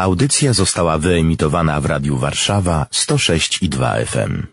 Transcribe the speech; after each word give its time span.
Audycja 0.00 0.52
została 0.52 0.98
wyemitowana 0.98 1.80
w 1.80 1.86
Radiu 1.86 2.16
Warszawa 2.16 2.86
106 2.90 3.62
i 3.62 3.68
2 3.68 3.94
FM. 3.94 4.46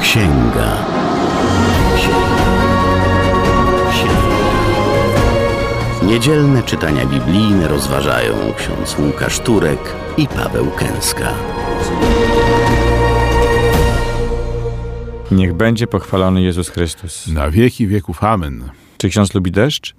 Księga. 0.00 0.76
Niedzielne 6.02 6.62
czytania 6.62 7.06
biblijne 7.06 7.68
rozważają 7.68 8.34
ksiądz 8.58 8.98
Łukasz 8.98 9.38
Turek 9.38 9.80
i 10.16 10.28
Paweł 10.28 10.70
Kęska. 10.70 11.34
Niech 15.30 15.54
będzie 15.54 15.86
pochwalony 15.86 16.42
Jezus 16.42 16.68
Chrystus. 16.68 17.26
Na 17.26 17.50
wieki 17.50 17.86
wieków 17.86 18.24
amen. 18.24 18.79
Czy 19.00 19.08
ksiądz 19.08 19.34
lubi 19.34 19.50
deszcz? 19.50 19.94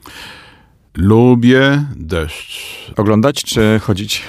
Lubię 0.97 1.85
deszcz. 1.95 2.91
Oglądać 2.97 3.43
czy 3.43 3.79
chodzić? 3.83 4.21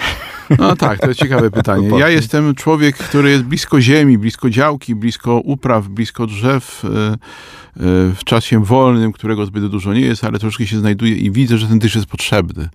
No 0.59 0.77
tak, 0.77 1.01
to 1.01 1.09
jest 1.09 1.21
ciekawe 1.21 1.51
pytanie. 1.61 1.89
Ja 1.99 2.09
jestem 2.09 2.55
człowiek, 2.55 2.97
który 2.97 3.31
jest 3.31 3.45
blisko 3.45 3.81
ziemi, 3.81 4.19
blisko 4.19 4.51
działki, 4.51 4.95
blisko 4.95 5.41
upraw, 5.45 5.89
blisko 5.89 6.27
drzew. 6.27 6.85
e, 6.85 6.89
e, 6.89 7.17
W 8.15 8.25
czasie 8.25 8.65
wolnym, 8.65 9.13
którego 9.13 9.47
zbyt 9.47 9.67
dużo 9.67 9.93
nie 9.95 10.01
jest, 10.01 10.25
ale 10.25 10.39
troszkę 10.39 10.67
się 10.67 10.79
znajduje 10.79 11.17
i 11.17 11.31
widzę, 11.31 11.59
że 11.59 11.67
ten 11.67 11.79
deszcz 11.79 11.95
jest 11.95 12.07
potrzebny. 12.07 12.69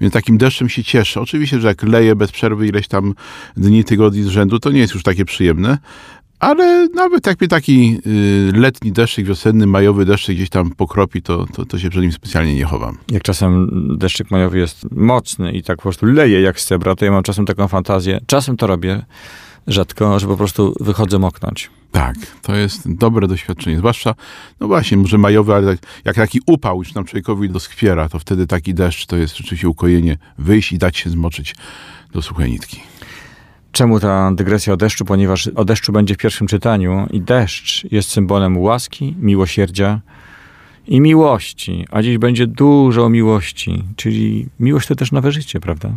Więc 0.00 0.12
takim 0.14 0.38
deszczem 0.38 0.68
się 0.68 0.84
cieszę. 0.84 1.20
Oczywiście, 1.20 1.60
że 1.60 1.68
jak 1.68 1.82
leje 1.82 2.16
bez 2.16 2.32
przerwy 2.32 2.66
ileś 2.66 2.88
tam 2.88 3.14
dni, 3.56 3.84
tygodni 3.84 4.22
z 4.22 4.26
rzędu, 4.28 4.58
to 4.58 4.70
nie 4.70 4.80
jest 4.80 4.94
już 4.94 5.02
takie 5.02 5.24
przyjemne. 5.24 5.78
Ale 6.40 6.88
nawet 6.94 7.26
jak 7.26 7.40
mnie 7.40 7.48
taki 7.48 7.98
y, 8.06 8.52
letni 8.54 8.92
deszczyk, 8.92 9.26
wiosenny, 9.26 9.66
majowy 9.66 10.04
deszczyk 10.04 10.36
gdzieś 10.36 10.48
tam 10.48 10.70
pokropi, 10.70 11.22
to, 11.22 11.46
to, 11.46 11.66
to 11.66 11.78
się 11.78 11.90
przed 11.90 12.02
nim 12.02 12.12
specjalnie 12.12 12.54
nie 12.54 12.64
chowam. 12.64 12.98
Jak 13.10 13.22
czasem 13.22 13.68
deszczyk 13.98 14.30
majowy 14.30 14.58
jest 14.58 14.90
mocny 14.90 15.52
i 15.52 15.62
tak 15.62 15.76
po 15.76 15.82
prostu 15.82 16.06
leje 16.06 16.40
jak 16.40 16.60
z 16.60 16.66
cebra, 16.66 16.94
to 16.94 17.04
ja 17.04 17.10
mam 17.10 17.22
czasem 17.22 17.46
taką 17.46 17.68
fantazję, 17.68 18.20
czasem 18.26 18.56
to 18.56 18.66
robię, 18.66 19.02
rzadko, 19.66 20.18
że 20.18 20.26
po 20.26 20.36
prostu 20.36 20.74
wychodzę 20.80 21.18
moknąć. 21.18 21.70
Tak, 21.90 22.16
to 22.42 22.56
jest 22.56 22.94
dobre 22.94 23.28
doświadczenie. 23.28 23.78
Zwłaszcza, 23.78 24.14
no 24.60 24.66
właśnie, 24.66 24.96
może 24.96 25.18
majowy, 25.18 25.54
ale 25.54 25.76
tak, 25.76 25.86
jak 26.04 26.16
taki 26.16 26.40
upał 26.46 26.78
już 26.78 26.94
nam 26.94 27.04
człowiekowi 27.04 27.50
doskwiera, 27.50 28.08
to 28.08 28.18
wtedy 28.18 28.46
taki 28.46 28.74
deszcz 28.74 29.06
to 29.06 29.16
jest 29.16 29.36
rzeczywiście 29.36 29.68
ukojenie. 29.68 30.18
Wyjść 30.38 30.72
i 30.72 30.78
dać 30.78 30.96
się 30.96 31.10
zmoczyć 31.10 31.54
do 32.12 32.22
suchej 32.22 32.50
nitki. 32.50 32.80
Czemu 33.72 34.00
ta 34.00 34.32
dygresja 34.32 34.72
o 34.72 34.76
deszczu? 34.76 35.04
Ponieważ 35.04 35.48
o 35.48 35.64
deszczu 35.64 35.92
będzie 35.92 36.14
w 36.14 36.18
pierwszym 36.18 36.46
czytaniu 36.46 37.06
i 37.10 37.20
deszcz 37.20 37.92
jest 37.92 38.08
symbolem 38.08 38.58
łaski, 38.58 39.16
miłosierdzia 39.20 40.00
i 40.86 41.00
miłości. 41.00 41.86
A 41.90 42.02
dziś 42.02 42.18
będzie 42.18 42.46
dużo 42.46 43.08
miłości, 43.08 43.84
czyli 43.96 44.46
miłość 44.60 44.88
to 44.88 44.94
też 44.94 45.12
nowe 45.12 45.32
życie, 45.32 45.60
prawda? 45.60 45.92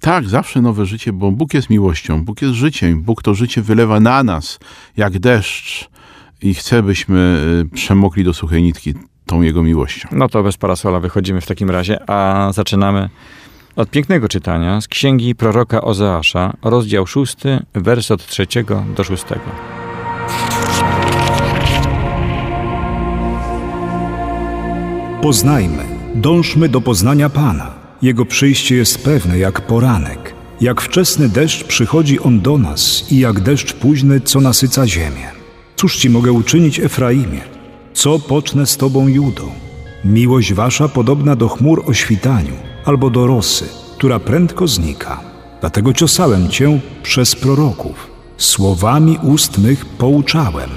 Tak, 0.00 0.28
zawsze 0.28 0.62
nowe 0.62 0.86
życie, 0.86 1.12
bo 1.12 1.32
Bóg 1.32 1.54
jest 1.54 1.70
miłością, 1.70 2.24
Bóg 2.24 2.42
jest 2.42 2.54
życiem. 2.54 3.02
Bóg 3.02 3.22
to 3.22 3.34
życie 3.34 3.62
wylewa 3.62 4.00
na 4.00 4.22
nas, 4.22 4.58
jak 4.96 5.18
deszcz 5.18 5.88
i 6.42 6.54
chce, 6.54 6.82
byśmy 6.82 7.42
y, 7.64 7.74
przemokli 7.74 8.24
do 8.24 8.34
suchej 8.34 8.62
nitki 8.62 8.94
tą 9.26 9.42
Jego 9.42 9.62
miłością. 9.62 10.08
No 10.12 10.28
to 10.28 10.42
bez 10.42 10.56
parasola 10.56 11.00
wychodzimy 11.00 11.40
w 11.40 11.46
takim 11.46 11.70
razie, 11.70 12.10
a 12.10 12.50
zaczynamy 12.52 13.08
od 13.76 13.90
pięknego 13.90 14.28
czytania 14.28 14.80
z 14.80 14.88
księgi 14.88 15.34
proroka 15.34 15.80
Ozeasza, 15.80 16.52
rozdział 16.62 17.06
6, 17.06 17.36
wers 17.74 18.10
od 18.10 18.26
3 18.26 18.46
do 18.96 19.04
6. 19.04 19.24
Poznajmy, 25.22 25.84
dążmy 26.14 26.68
do 26.68 26.80
poznania 26.80 27.28
Pana. 27.28 27.74
Jego 28.02 28.24
przyjście 28.24 28.76
jest 28.76 29.04
pewne 29.04 29.38
jak 29.38 29.60
poranek. 29.60 30.34
Jak 30.60 30.80
wczesny 30.80 31.28
deszcz 31.28 31.64
przychodzi 31.64 32.20
on 32.20 32.40
do 32.40 32.58
nas 32.58 33.12
i 33.12 33.18
jak 33.18 33.40
deszcz 33.40 33.72
późny, 33.72 34.20
co 34.20 34.40
nasyca 34.40 34.86
ziemię. 34.86 35.30
Cóż 35.76 35.96
ci 35.96 36.10
mogę 36.10 36.32
uczynić, 36.32 36.80
Efraimie? 36.80 37.40
Co 37.94 38.18
pocznę 38.18 38.66
z 38.66 38.76
tobą, 38.76 39.08
Judą? 39.08 39.50
Miłość 40.04 40.54
wasza 40.54 40.88
podobna 40.88 41.36
do 41.36 41.48
chmur 41.48 41.82
o 41.86 41.94
świtaniu, 41.94 42.65
albo 42.86 43.10
do 43.10 43.26
rosy, 43.26 43.68
która 43.96 44.20
prędko 44.20 44.66
znika. 44.66 45.20
Dlatego 45.60 45.92
ciosałem 45.92 46.48
cię 46.48 46.80
przez 47.02 47.34
proroków. 47.36 48.10
Słowami 48.36 49.18
ust 49.22 49.58
mych 49.58 49.86
pouczałem, 49.86 50.70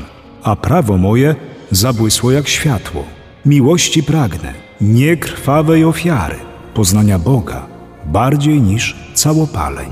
a 0.43 0.55
prawo 0.55 0.97
moje 0.97 1.35
zabłysło 1.71 2.31
jak 2.31 2.47
światło. 2.47 3.03
Miłości 3.45 4.03
pragnę, 4.03 4.53
nie 4.81 5.17
krwawej 5.17 5.85
ofiary, 5.85 6.35
poznania 6.73 7.19
Boga, 7.19 7.67
bardziej 8.05 8.61
niż 8.61 8.95
całopaleń. 9.13 9.89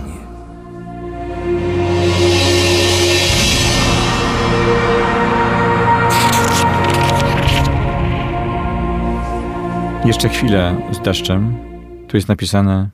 Jeszcze 10.06 10.30
chwilę 10.30 10.76
z 10.92 11.00
deszczem. 11.00 11.77
Tu 12.08 12.18
jest 12.18 12.28
napisane: 12.28 12.90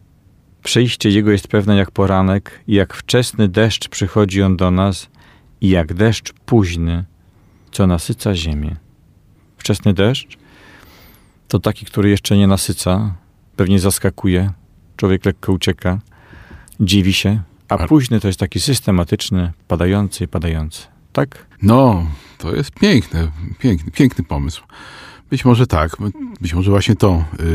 Przyjście 0.64 1.10
jego 1.10 1.32
jest 1.32 1.48
pewne 1.48 1.76
jak 1.78 1.92
poranek, 1.92 2.64
i 2.68 2.74
jak 2.74 2.94
wczesny 2.94 3.48
deszcz 3.48 3.88
przychodzi 3.90 4.42
on 4.42 4.58
do 4.58 4.72
nas, 4.72 5.10
i 5.62 5.70
jak 5.70 5.94
deszcz 5.94 6.34
późny, 6.34 7.06
co 7.72 7.88
nasyca 7.88 8.36
ziemię. 8.36 8.76
Wczesny 9.58 9.94
deszcz 9.94 10.38
to 11.48 11.60
taki, 11.60 11.86
który 11.86 12.10
jeszcze 12.10 12.38
nie 12.38 12.48
nasyca, 12.48 13.16
pewnie 13.56 13.80
zaskakuje, 13.80 14.52
człowiek 14.98 15.26
lekko 15.26 15.54
ucieka, 15.54 16.00
dziwi 16.80 17.14
się, 17.14 17.42
a 17.70 17.78
Ale- 17.78 17.88
późny 17.88 18.20
to 18.20 18.28
jest 18.28 18.40
taki 18.40 18.60
systematyczny, 18.60 19.52
padający 19.68 20.24
i 20.24 20.28
padający. 20.28 20.88
Tak? 21.14 21.46
No, 21.62 22.06
to 22.38 22.56
jest 22.56 22.72
piękne, 22.72 23.32
piękny, 23.60 23.92
piękny 23.92 24.24
pomysł. 24.24 24.64
Być 25.34 25.46
może 25.46 25.68
tak, 25.68 25.98
być 26.42 26.54
może 26.54 26.72
właśnie 26.72 26.96
to 26.96 27.26
yy, 27.40 27.46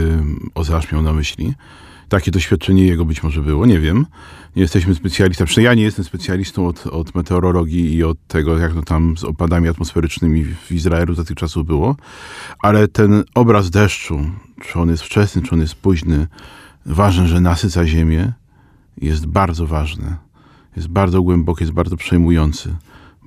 Ozeasz 0.55 0.93
miał 0.93 1.03
na 1.03 1.13
myśli. 1.13 1.55
Takie 2.09 2.31
doświadczenie 2.31 2.85
jego 2.85 3.05
być 3.05 3.23
może 3.23 3.43
było, 3.43 3.67
nie 3.67 3.81
wiem. 3.81 4.07
Nie 4.57 4.63
jesteśmy 4.63 4.95
specjalistami, 4.95 5.47
przynajmniej 5.47 5.71
ja 5.71 5.75
nie 5.75 5.83
jestem 5.83 6.05
specjalistą 6.05 6.67
od, 6.67 6.87
od 6.87 7.15
meteorologii 7.15 7.95
i 7.95 8.05
od 8.05 8.19
tego, 8.29 8.59
jak 8.59 8.75
to 8.75 8.83
tam 8.83 9.17
z 9.17 9.25
opadami 9.25 9.69
atmosferycznymi 9.69 10.45
w 10.45 10.73
Izraelu 10.73 11.15
za 11.15 11.25
tych 11.25 11.37
czasów 11.37 11.67
było, 11.67 11.97
ale 12.59 12.89
ten 12.89 13.25
obraz 13.35 13.71
deszczu, 13.71 14.21
czy 14.63 14.79
on 14.79 14.89
jest 14.89 15.03
wczesny, 15.03 15.43
czy 15.43 15.55
on 15.55 15.61
jest 15.61 15.75
późny, 15.75 16.27
ważne, 16.87 17.29
że 17.29 17.41
nasyca 17.41 17.87
ziemię, 17.87 18.33
jest 19.01 19.27
bardzo 19.27 19.67
ważne. 19.67 20.17
Jest 20.77 20.89
bardzo 20.89 21.23
głęboki, 21.23 21.63
jest 21.63 21.75
bardzo 21.75 21.97
przejmujący 21.97 22.75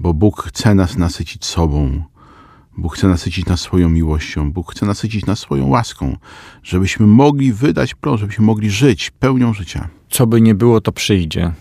bo 0.02 0.14
Bóg 0.14 0.44
chce 0.44 0.76
nas 0.76 0.98
nasycić 0.98 1.46
sobą. 1.46 2.04
Bóg 2.78 2.96
chce 2.96 3.08
nasycić 3.08 3.46
nas 3.46 3.62
swoją 3.62 3.90
miłością. 3.90 4.52
Bóg 4.52 4.72
chce 4.72 4.86
nasycić 4.86 5.26
nas 5.26 5.40
swoją 5.40 5.68
łaską, 5.68 6.18
żebyśmy 6.64 7.08
mogli 7.08 7.54
wydać 7.54 7.96
plon, 7.96 8.18
żebyśmy 8.18 8.46
mogli 8.46 8.70
żyć 8.70 9.12
pełnią 9.12 9.54
życia. 9.54 9.90
Co 10.10 10.28
by 10.28 10.42
nie 10.42 10.56
było, 10.56 10.82
to 10.82 10.92
przyjdzie. 10.92 11.54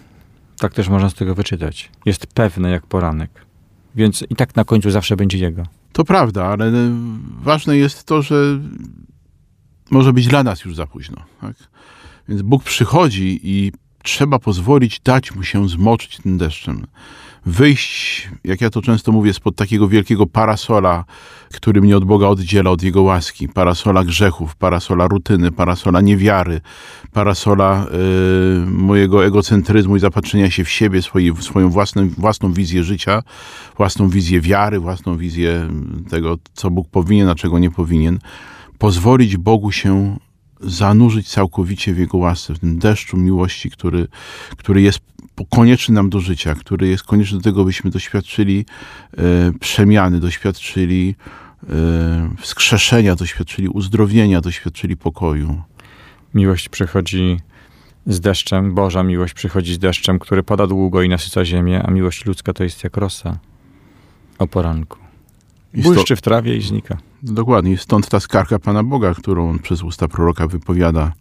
Tak 0.59 0.75
też 0.75 0.89
można 0.89 1.11
z 1.11 1.15
tego 1.15 1.35
wyczytać. 1.35 1.91
Jest 2.07 2.27
pewne 2.27 2.71
jak 2.71 2.87
poranek. 2.87 3.47
Więc 3.95 4.25
i 4.31 4.37
tak 4.37 4.57
na 4.57 4.65
końcu 4.65 4.91
zawsze 4.91 5.17
będzie 5.17 5.39
jego. 5.39 5.63
To 5.93 6.05
prawda, 6.05 6.47
ale 6.47 6.73
ważne 7.43 7.77
jest 7.77 8.05
to, 8.05 8.23
że 8.23 8.61
może 9.91 10.13
być 10.13 10.27
dla 10.27 10.43
nas 10.43 10.65
już 10.65 10.77
za 10.77 10.87
późno. 10.87 11.17
Tak? 11.41 11.55
Więc 12.29 12.43
Bóg 12.43 12.65
przychodzi 12.65 13.41
i 13.43 13.73
trzeba 14.03 14.39
pozwolić 14.39 15.01
dać 15.01 15.35
mu 15.35 15.43
się 15.43 15.69
zmoczyć 15.69 16.17
tym 16.17 16.39
deszczem. 16.39 16.87
Wyjść, 17.47 18.29
jak 18.45 18.61
ja 18.61 18.71
to 18.71 18.83
często 18.83 19.13
mówię, 19.13 19.33
spod 19.33 19.57
takiego 19.57 19.89
wielkiego 19.89 20.27
parasola, 20.27 21.05
który 21.55 21.81
mnie 21.81 21.97
od 21.97 22.05
Boga 22.05 22.27
oddziela, 22.27 22.71
od 22.71 22.83
Jego 22.83 23.03
łaski. 23.03 23.49
Parasola 23.49 24.05
grzechów, 24.05 24.57
parasola 24.57 25.09
rutyny, 25.09 25.53
parasola 25.53 26.01
niewiary, 26.01 26.61
parasola 27.13 27.87
y, 27.87 28.67
mojego 28.67 29.27
egocentryzmu 29.27 29.97
i 29.97 30.01
zapatrzenia 30.01 30.51
się 30.51 30.65
w 30.65 30.71
siebie, 30.71 31.03
swojej, 31.03 31.33
w 31.33 31.43
swoją 31.43 31.71
własną, 31.71 32.09
własną 32.09 32.53
wizję 32.53 32.85
życia, 32.85 33.23
własną 33.77 34.09
wizję 34.09 34.41
wiary, 34.41 34.81
własną 34.81 35.17
wizję 35.17 35.69
tego, 36.11 36.37
co 36.55 36.71
Bóg 36.71 36.89
powinien, 36.89 37.29
a 37.29 37.35
czego 37.35 37.59
nie 37.59 37.71
powinien. 37.71 38.19
Pozwolić 38.79 39.37
Bogu 39.37 39.73
się 39.73 40.17
zanurzyć 40.61 41.29
całkowicie 41.29 41.95
w 41.95 41.99
Jego 41.99 42.19
łasce, 42.19 42.55
w 42.55 42.59
tym 42.59 42.79
deszczu 42.79 43.17
miłości, 43.17 43.71
który, 43.71 44.09
który 44.57 44.83
jest 44.83 45.01
konieczny 45.51 45.95
nam 45.95 46.11
do 46.11 46.21
życia, 46.21 46.55
który 46.55 46.89
jest 46.89 47.03
konieczny 47.03 47.39
do 47.39 47.45
tego, 47.45 47.65
byśmy 47.65 47.91
doświadczyli 47.91 48.65
e, 49.19 49.23
przemiany, 49.61 50.21
doświadczyli 50.21 51.15
e, 51.69 52.31
wskrzeszenia, 52.39 53.17
doświadczyli 53.17 53.69
uzdrowienia, 53.69 54.41
doświadczyli 54.41 54.97
pokoju. 54.97 55.63
Miłość 56.35 56.69
przychodzi 56.69 57.41
z 58.07 58.21
deszczem, 58.21 58.75
Boża 58.75 59.03
miłość 59.03 59.35
przychodzi 59.35 59.75
z 59.75 59.79
deszczem, 59.79 60.19
który 60.19 60.43
pada 60.43 60.67
długo 60.67 61.03
i 61.03 61.09
nasyca 61.09 61.45
ziemię, 61.45 61.83
a 61.83 61.91
miłość 61.91 62.27
ludzka 62.27 62.53
to 62.53 62.65
jest 62.65 62.85
jak 62.85 62.97
rosa 62.97 63.39
o 64.39 64.47
poranku. 64.47 65.10
Błyszczy 65.75 66.17
w 66.17 66.21
trawie 66.21 66.57
i 66.57 66.63
znika. 66.63 66.97
Dokładnie. 67.23 67.79
Stąd 67.79 68.09
ta 68.09 68.21
skarga 68.21 68.59
Pana 68.59 68.83
Boga, 68.83 69.15
którą 69.15 69.51
on 69.51 69.59
przez 69.59 69.83
usta 69.83 70.09
proroka 70.09 70.47
wypowiada, 70.47 71.13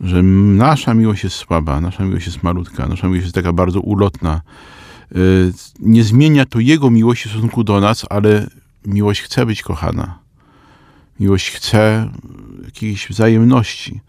że 0.00 0.22
nasza 0.22 0.94
miłość 0.94 1.24
jest 1.24 1.36
słaba, 1.36 1.80
nasza 1.80 2.04
miłość 2.04 2.26
jest 2.26 2.42
malutka, 2.42 2.86
nasza 2.86 3.06
miłość 3.06 3.22
jest 3.22 3.34
taka 3.34 3.52
bardzo 3.52 3.80
ulotna. 3.80 4.40
Y, 5.16 5.52
Nie 5.80 6.04
zmienia 6.04 6.46
to 6.46 6.60
Jego 6.60 6.90
miłości 6.90 7.28
w 7.28 7.32
stosunku 7.32 7.64
do 7.64 7.80
nas, 7.80 8.06
ale 8.10 8.46
miłość 8.86 9.20
chce 9.22 9.46
być 9.46 9.62
kochana. 9.62 10.18
Miłość 11.20 11.50
chce 11.50 12.10
jakiejś 12.64 13.08
wzajemności. 13.08 14.00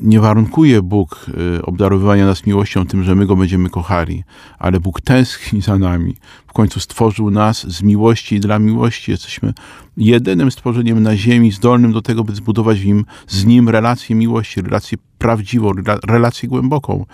Nie 0.00 0.20
warunkuje 0.20 0.82
Bóg 0.82 1.26
y, 1.56 1.62
obdarowywania 1.62 2.26
nas 2.26 2.46
miłością 2.46 2.86
tym, 2.86 3.02
że 3.02 3.14
my 3.14 3.26
Go 3.26 3.36
będziemy 3.36 3.70
kochali, 3.70 4.24
ale 4.58 4.80
Bóg 4.80 5.00
tęskni 5.00 5.60
za 5.60 5.78
nami. 5.78 6.16
W 6.46 6.52
końcu 6.52 6.80
stworzył 6.80 7.30
nas 7.30 7.66
z 7.66 7.82
miłości 7.82 8.34
i 8.34 8.40
dla 8.40 8.58
miłości. 8.58 9.10
Jesteśmy 9.10 9.52
jedynym 9.96 10.50
stworzeniem 10.50 11.02
na 11.02 11.16
ziemi 11.16 11.52
zdolnym 11.52 11.92
do 11.92 12.02
tego, 12.02 12.24
by 12.24 12.34
zbudować 12.34 12.80
w 12.80 12.86
nim, 12.86 13.04
z 13.28 13.44
nim 13.44 13.68
relację 13.68 14.16
miłości, 14.16 14.62
relację 14.62 14.98
prawdziwą, 15.18 15.72
rela- 15.72 15.98
relację 16.06 16.48
głęboką. 16.48 17.06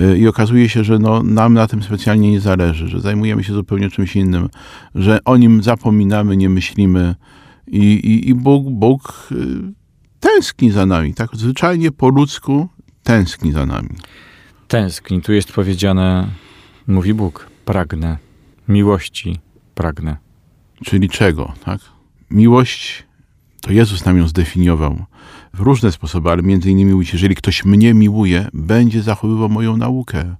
Y, 0.00 0.18
I 0.18 0.28
okazuje 0.28 0.68
się, 0.68 0.84
że 0.84 0.98
no, 0.98 1.22
nam 1.22 1.54
na 1.54 1.66
tym 1.66 1.82
specjalnie 1.82 2.30
nie 2.30 2.40
zależy, 2.40 2.88
że 2.88 3.00
zajmujemy 3.00 3.44
się 3.44 3.52
zupełnie 3.52 3.90
czymś 3.90 4.16
innym, 4.16 4.48
że 4.94 5.24
o 5.24 5.36
nim 5.36 5.62
zapominamy, 5.62 6.36
nie 6.36 6.48
myślimy. 6.48 7.14
I, 7.66 7.78
i, 7.78 8.28
i 8.28 8.34
Bóg, 8.34 8.70
Bóg 8.70 9.28
y, 9.32 9.79
tęskni 10.20 10.70
za 10.70 10.86
nami, 10.86 11.14
tak 11.14 11.30
zwyczajnie 11.32 11.90
po 11.90 12.08
ludzku 12.08 12.68
tęskni 13.02 13.52
za 13.52 13.66
nami. 13.66 13.88
Tęskni. 14.68 15.22
Tu 15.22 15.32
jest 15.32 15.52
powiedziane, 15.52 16.28
mówi 16.86 17.14
Bóg, 17.14 17.50
pragnę. 17.64 18.18
Miłości 18.68 19.38
pragnę. 19.74 20.16
Czyli 20.84 21.08
czego, 21.08 21.52
tak? 21.64 21.80
Miłość, 22.30 23.06
to 23.60 23.72
Jezus 23.72 24.04
nam 24.04 24.18
ją 24.18 24.28
zdefiniował 24.28 25.04
w 25.54 25.60
różne 25.60 25.92
sposoby, 25.92 26.30
ale 26.30 26.42
między 26.42 26.70
innymi 26.70 26.92
mówi, 26.92 27.08
jeżeli 27.12 27.34
ktoś 27.34 27.64
mnie 27.64 27.94
miłuje, 27.94 28.48
będzie 28.52 29.02
zachowywał 29.02 29.48
moją 29.48 29.76
naukę. 29.76 30.36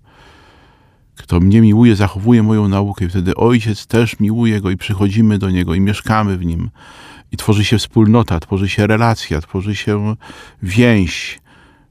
Kto 1.17 1.41
mnie 1.41 1.61
miłuje, 1.61 1.97
zachowuje 1.97 2.43
moją 2.43 2.69
naukę 2.69 3.05
i 3.05 3.09
wtedy 3.09 3.35
Ojciec 3.35 3.87
też 3.87 4.21
miłuje 4.21 4.61
Go 4.61 4.71
i 4.71 4.77
przychodzimy 4.77 5.38
do 5.38 5.50
Niego 5.50 5.75
i 5.75 5.81
mieszkamy 5.81 6.37
w 6.37 6.44
Nim. 6.44 6.71
I 7.32 7.37
tworzy 7.37 7.65
się 7.65 7.79
wspólnota, 7.79 8.41
tworzy 8.41 8.69
się 8.69 8.87
relacja, 8.87 9.41
tworzy 9.41 9.77
się 9.77 10.17
więź. 10.62 11.41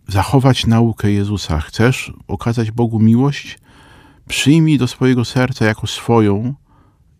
Zachować 0.08 0.66
naukę 0.68 1.12
Jezusa. 1.12 1.60
Chcesz 1.60 2.14
okazać 2.28 2.72
Bogu 2.72 3.00
miłość? 3.00 3.60
Przyjmij 4.28 4.78
do 4.78 4.88
swojego 4.88 5.26
serca 5.26 5.66
jako 5.66 5.88
swoją 5.88 6.54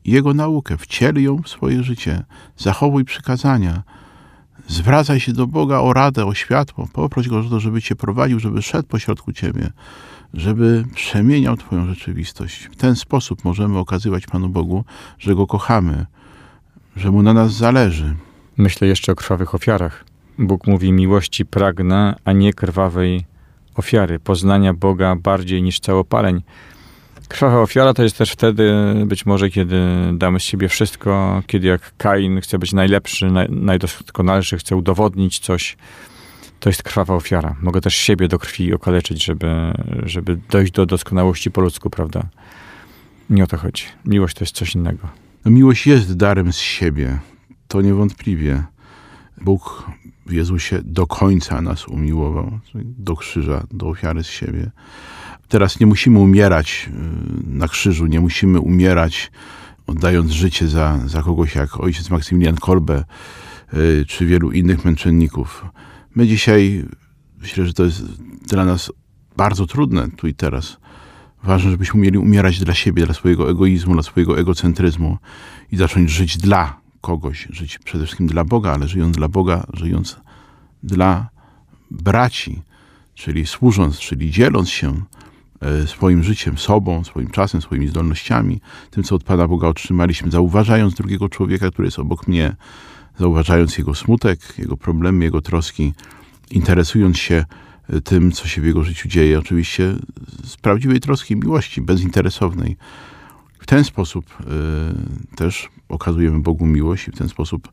Jego 0.06 0.34
naukę, 0.34 0.78
wciel 0.78 1.24
ją 1.24 1.42
w 1.42 1.50
swoje 1.50 1.84
życie. 1.84 2.24
Zachowuj 2.58 3.06
przykazania. 3.06 3.84
Zwracaj 4.68 5.20
się 5.20 5.34
do 5.34 5.48
Boga 5.48 5.80
o 5.80 5.94
radę, 5.94 6.26
o 6.26 6.34
światło. 6.34 6.88
Poproś 6.94 7.28
Go 7.28 7.40
o 7.40 7.44
to, 7.44 7.60
żeby 7.60 7.82
Cię 7.82 7.96
prowadził, 7.96 8.40
żeby 8.40 8.62
szedł 8.62 8.88
pośrodku 8.88 9.34
Ciebie, 9.34 9.72
żeby 10.34 10.86
przemieniał 10.96 11.58
Twoją 11.58 11.86
rzeczywistość. 11.86 12.64
W 12.72 12.76
ten 12.76 12.96
sposób 12.96 13.46
możemy 13.46 13.78
okazywać 13.78 14.28
Panu 14.28 14.50
Bogu, 14.50 14.86
że 15.20 15.36
Go 15.36 15.48
kochamy, 15.48 16.06
że 17.00 17.12
Mu 17.12 17.24
na 17.24 17.34
nas 17.34 17.54
zależy. 17.54 18.16
Myślę 18.58 18.88
jeszcze 18.88 19.12
o 19.12 19.16
krwawych 19.16 19.56
ofiarach. 19.56 20.06
Bóg 20.38 20.68
mówi 20.68 20.92
miłości 20.92 21.46
pragnę, 21.46 22.16
a 22.26 22.32
nie 22.32 22.54
krwawej 22.54 23.26
ofiary, 23.76 24.20
poznania 24.20 24.74
Boga 24.74 25.16
bardziej 25.16 25.62
niż 25.62 25.80
całopaleń. 25.80 26.42
Krwawa 27.28 27.62
ofiara 27.62 27.94
to 27.94 28.04
jest 28.04 28.18
też 28.18 28.32
wtedy, 28.32 28.74
być 29.06 29.26
może, 29.26 29.50
kiedy 29.50 29.80
damy 30.14 30.40
z 30.40 30.44
siebie 30.44 30.70
wszystko, 30.70 31.44
kiedy 31.48 31.68
jak 31.68 31.98
Kain 31.98 32.42
chce 32.42 32.60
być 32.60 32.74
najlepszy, 32.74 33.32
naj, 33.32 33.50
najdoskonalszy, 33.50 34.58
chce 34.58 34.76
udowodnić 34.76 35.40
coś. 35.40 35.78
To 36.60 36.70
jest 36.70 36.84
krwawa 36.84 37.16
ofiara. 37.16 37.56
Mogę 37.62 37.82
też 37.82 37.96
siebie 37.96 38.28
do 38.28 38.40
krwi 38.40 38.74
okaleczyć, 38.74 39.26
żeby, 39.26 39.74
żeby 40.04 40.38
dojść 40.50 40.72
do 40.72 40.86
doskonałości 40.86 41.52
po 41.52 41.62
ludzku, 41.62 41.90
prawda? 41.90 42.24
Nie 43.30 43.44
o 43.44 43.48
to 43.48 43.58
chodzi. 43.58 43.84
Miłość 44.06 44.36
to 44.36 44.44
jest 44.44 44.56
coś 44.56 44.76
innego. 44.76 45.29
No, 45.46 45.52
miłość 45.52 45.88
jest 45.88 46.18
darem 46.18 46.54
z 46.54 46.58
siebie. 46.58 47.20
To 47.68 47.82
niewątpliwie. 47.82 48.64
Bóg 49.42 49.92
w 50.26 50.32
Jezusie 50.32 50.82
do 50.84 51.08
końca 51.08 51.62
nas 51.62 51.88
umiłował, 51.88 52.60
do 52.84 53.16
krzyża, 53.16 53.64
do 53.72 53.88
ofiary 53.88 54.24
z 54.24 54.28
siebie. 54.28 54.72
Teraz 55.48 55.80
nie 55.80 55.86
musimy 55.86 56.20
umierać 56.20 56.90
y, 56.90 56.92
na 57.48 57.68
krzyżu, 57.68 58.06
nie 58.06 58.20
musimy 58.20 58.60
umierać 58.60 59.32
oddając 59.88 60.32
życie 60.32 60.68
za, 60.68 61.00
za 61.06 61.24
kogoś 61.24 61.56
jak 61.56 61.80
ojciec 61.80 62.10
Maksymilian 62.10 62.56
Kolbe 62.56 63.04
y, 63.74 64.06
czy 64.08 64.26
wielu 64.26 64.52
innych 64.52 64.86
męczenników. 64.86 65.66
My 66.16 66.28
dzisiaj, 66.28 66.86
myślę, 67.42 67.66
że 67.66 67.74
to 67.74 67.84
jest 67.84 68.04
dla 68.48 68.66
nas 68.66 68.92
bardzo 69.38 69.68
trudne 69.68 70.08
tu 70.18 70.28
i 70.28 70.34
teraz. 70.34 70.78
Ważne, 71.44 71.72
żebyśmy 71.72 72.00
umieli 72.00 72.18
umierać 72.18 72.60
dla 72.60 72.74
siebie, 72.74 73.06
dla 73.06 73.14
swojego 73.14 73.50
egoizmu, 73.52 73.94
dla 73.94 74.04
swojego 74.04 74.40
egocentryzmu 74.40 75.18
i 75.72 75.78
zacząć 75.78 76.12
żyć 76.12 76.38
dla 76.38 76.80
kogoś, 77.02 77.48
żyć 77.50 77.80
przede 77.80 78.04
wszystkim 78.06 78.28
dla 78.28 78.44
Boga, 78.44 78.74
ale 78.74 78.88
żyjąc 78.88 79.18
dla 79.18 79.28
Boga, 79.28 79.66
żyjąc 79.74 80.18
dla 80.84 81.30
braci, 81.92 82.62
czyli 83.16 83.46
służąc, 83.46 84.00
czyli 84.00 84.32
dzieląc 84.32 84.70
się 84.70 85.02
e, 85.62 85.88
swoim 85.88 86.24
życiem, 86.24 86.58
sobą, 86.58 87.04
swoim 87.04 87.30
czasem, 87.30 87.62
swoimi 87.62 87.88
zdolnościami, 87.88 88.62
tym, 88.92 89.04
co 89.04 89.16
od 89.16 89.24
Pana 89.24 89.48
Boga 89.48 89.68
otrzymaliśmy, 89.68 90.32
zauważając 90.32 90.94
drugiego 90.94 91.30
człowieka, 91.30 91.72
który 91.72 91.88
jest 91.88 92.00
obok 92.00 92.28
mnie, 92.28 92.56
zauważając 93.20 93.78
jego 93.78 93.96
smutek, 93.96 94.40
jego 94.58 94.78
problemy, 94.78 95.26
jego 95.26 95.42
troski, 95.42 95.94
interesując 96.52 97.18
się 97.18 97.46
tym, 98.04 98.32
co 98.32 98.48
się 98.48 98.62
w 98.62 98.66
jego 98.66 98.84
życiu 98.84 99.10
dzieje, 99.10 99.40
oczywiście 99.40 99.96
z 100.44 100.58
prawdziwej 100.58 101.00
troski 101.00 101.34
i 101.34 101.38
miłości, 101.38 101.82
bezinteresownej. 101.82 102.78
W 103.60 103.66
ten 103.66 103.84
sposób 103.84 104.26
y, 104.42 105.36
też 105.36 105.70
okazujemy 105.90 106.40
Bogu 106.40 106.66
miłość 106.66 107.08
i 107.08 107.12
w 107.12 107.18
ten 107.18 107.30
sposób 107.30 107.72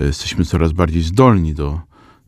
y, 0.00 0.04
jesteśmy 0.04 0.44
coraz 0.44 0.72
bardziej 0.72 1.02
zdolni 1.02 1.54
do, 1.54 1.80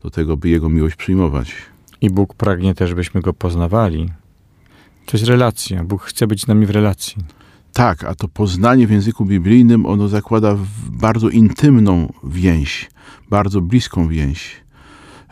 do 0.03 0.09
tego, 0.09 0.37
by 0.37 0.49
Jego 0.49 0.69
miłość 0.69 0.95
przyjmować. 0.95 1.55
I 2.01 2.09
Bóg 2.09 2.33
pragnie 2.33 2.75
też, 2.75 2.93
byśmy 2.93 3.21
Go 3.21 3.33
poznawali. 3.33 4.09
To 5.05 5.17
jest 5.17 5.29
relacja. 5.29 5.83
Bóg 5.83 6.03
chce 6.03 6.27
być 6.27 6.41
z 6.41 6.47
nami 6.47 6.65
w 6.65 6.69
relacji. 6.69 7.17
Tak, 7.73 8.03
a 8.03 8.15
to 8.15 8.27
poznanie 8.27 8.87
w 8.87 8.91
języku 8.91 9.25
biblijnym, 9.25 9.85
ono 9.85 10.07
zakłada 10.07 10.57
bardzo 10.91 11.29
intymną 11.29 12.13
więź, 12.23 12.89
bardzo 13.29 13.61
bliską 13.61 14.07
więź. 14.07 14.64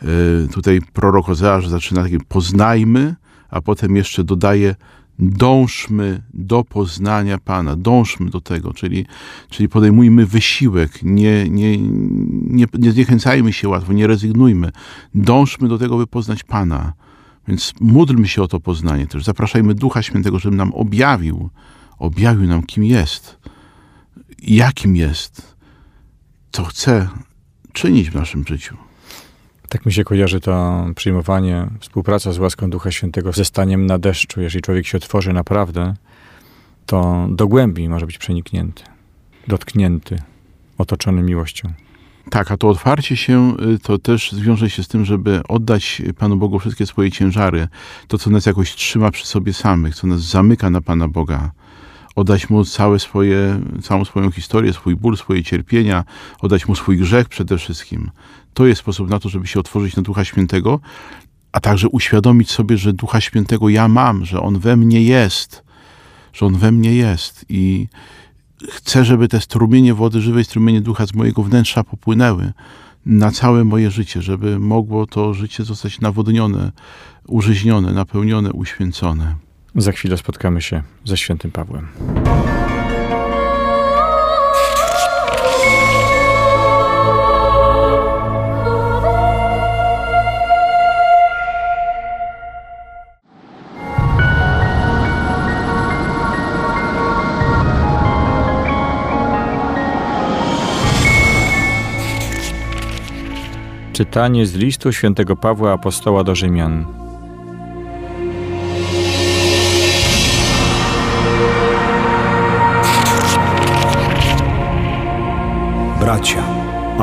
Y, 0.04 0.48
Tutaj 0.48 0.80
prorok 0.92 1.28
Ozeasz 1.28 1.68
zaczyna 1.68 2.02
takim 2.02 2.20
poznajmy, 2.28 3.14
a 3.50 3.60
potem 3.60 3.96
jeszcze 3.96 4.24
dodaje 4.24 4.74
dążmy 5.18 6.22
do 6.34 6.64
poznania 6.64 7.38
Pana, 7.38 7.76
dążmy 7.76 8.30
do 8.30 8.40
tego, 8.40 8.72
czyli, 8.72 9.06
czyli 9.50 9.68
podejmujmy 9.68 10.26
wysiłek, 10.26 11.02
nie, 11.02 11.48
nie, 11.48 11.78
nie, 11.78 12.66
nie 12.78 12.92
zniechęcajmy 12.92 13.52
się 13.52 13.68
łatwo, 13.68 13.92
nie 13.92 14.06
rezygnujmy, 14.06 14.70
dążmy 15.14 15.68
do 15.68 15.78
tego, 15.78 15.96
by 15.96 16.06
poznać 16.06 16.44
Pana. 16.44 16.92
Więc 17.48 17.72
módlmy 17.80 18.28
się 18.28 18.42
o 18.42 18.48
to 18.48 18.60
poznanie 18.60 19.06
też, 19.06 19.24
zapraszajmy 19.24 19.74
Ducha 19.74 20.02
Świętego, 20.02 20.38
żeby 20.38 20.56
nam 20.56 20.74
objawił, 20.74 21.50
objawił 21.98 22.48
nam, 22.48 22.62
kim 22.62 22.84
jest, 22.84 23.38
jakim 24.42 24.96
jest, 24.96 25.56
co 26.52 26.64
chce 26.64 27.08
czynić 27.72 28.10
w 28.10 28.14
naszym 28.14 28.44
życiu. 28.46 28.83
Tak 29.74 29.86
mi 29.86 29.92
się 29.92 30.04
kojarzy 30.04 30.40
to 30.40 30.86
przyjmowanie, 30.96 31.66
współpraca 31.80 32.32
z 32.32 32.38
łaską 32.38 32.70
Ducha 32.70 32.90
Świętego 32.90 33.32
ze 33.32 33.44
staniem 33.44 33.86
na 33.86 33.98
deszczu. 33.98 34.40
Jeżeli 34.40 34.62
człowiek 34.62 34.86
się 34.86 34.98
otworzy 34.98 35.32
naprawdę, 35.32 35.94
to 36.86 37.26
do 37.30 37.48
głębi 37.48 37.88
może 37.88 38.06
być 38.06 38.18
przeniknięty, 38.18 38.82
dotknięty, 39.48 40.18
otoczony 40.78 41.22
miłością. 41.22 41.72
Tak, 42.30 42.50
a 42.50 42.56
to 42.56 42.68
otwarcie 42.68 43.16
się 43.16 43.56
y, 43.74 43.78
to 43.78 43.98
też 43.98 44.32
zwiąże 44.32 44.70
się 44.70 44.82
z 44.82 44.88
tym, 44.88 45.04
żeby 45.04 45.40
oddać 45.48 46.02
Panu 46.18 46.36
Bogu 46.36 46.58
wszystkie 46.58 46.86
swoje 46.86 47.10
ciężary, 47.10 47.68
to 48.08 48.18
co 48.18 48.30
nas 48.30 48.46
jakoś 48.46 48.74
trzyma 48.74 49.10
przy 49.10 49.26
sobie 49.26 49.52
samych, 49.52 49.94
co 49.94 50.06
nas 50.06 50.20
zamyka 50.20 50.70
na 50.70 50.80
Pana 50.80 51.08
Boga. 51.08 51.50
Oddać 52.14 52.50
Mu 52.50 52.64
całe 52.64 52.98
swoje, 52.98 53.60
całą 53.82 54.04
swoją 54.04 54.30
historię, 54.30 54.72
swój 54.72 54.96
ból, 54.96 55.16
swoje 55.16 55.42
cierpienia, 55.42 56.04
oddać 56.40 56.68
Mu 56.68 56.74
swój 56.74 56.98
grzech 56.98 57.28
przede 57.28 57.58
wszystkim. 57.58 58.10
To 58.54 58.66
jest 58.66 58.80
sposób 58.80 59.10
na 59.10 59.18
to, 59.18 59.28
żeby 59.28 59.46
się 59.46 59.60
otworzyć 59.60 59.96
na 59.96 60.02
Ducha 60.02 60.24
Świętego, 60.24 60.80
a 61.52 61.60
także 61.60 61.88
uświadomić 61.88 62.50
sobie, 62.50 62.78
że 62.78 62.92
Ducha 62.92 63.20
Świętego 63.20 63.68
ja 63.68 63.88
mam, 63.88 64.24
że 64.24 64.40
On 64.40 64.58
we 64.58 64.76
mnie 64.76 65.02
jest, 65.02 65.64
że 66.32 66.46
On 66.46 66.56
we 66.56 66.72
mnie 66.72 66.94
jest 66.94 67.44
i 67.48 67.88
chcę, 68.70 69.04
żeby 69.04 69.28
te 69.28 69.40
strumienie 69.40 69.94
wody 69.94 70.20
żywej, 70.20 70.44
strumienie 70.44 70.80
ducha 70.80 71.06
z 71.06 71.14
mojego 71.14 71.42
wnętrza 71.42 71.84
popłynęły 71.84 72.52
na 73.06 73.30
całe 73.30 73.64
moje 73.64 73.90
życie, 73.90 74.22
żeby 74.22 74.58
mogło 74.58 75.06
to 75.06 75.34
życie 75.34 75.64
zostać 75.64 76.00
nawodnione, 76.00 76.72
użyźnione, 77.26 77.92
napełnione, 77.92 78.52
uświęcone. 78.52 79.34
Za 79.76 79.92
chwilę 79.92 80.16
spotkamy 80.16 80.62
się 80.62 80.82
ze 81.04 81.16
świętym 81.16 81.50
Pawłem. 81.50 81.88
Czytanie 103.92 104.46
z 104.46 104.54
listu 104.54 104.92
świętego 104.92 105.36
Pawła 105.36 105.72
Apostoła 105.72 106.24
do 106.24 106.34
Rzymian. 106.34 107.04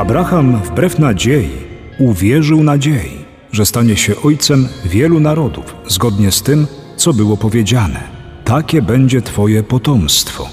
Abraham 0.02 0.62
wbrew 0.62 0.98
nadziei 0.98 1.50
uwierzył 1.98 2.64
nadziei, 2.64 3.24
że 3.52 3.66
stanie 3.66 3.96
się 3.96 4.22
ojcem 4.22 4.68
wielu 4.84 5.20
narodów, 5.20 5.76
zgodnie 5.88 6.32
z 6.32 6.42
tym, 6.42 6.66
co 6.96 7.12
było 7.12 7.36
powiedziane. 7.36 8.00
Takie 8.44 8.82
będzie 8.82 9.22
Twoje 9.22 9.62
potomstwo. 9.62 10.48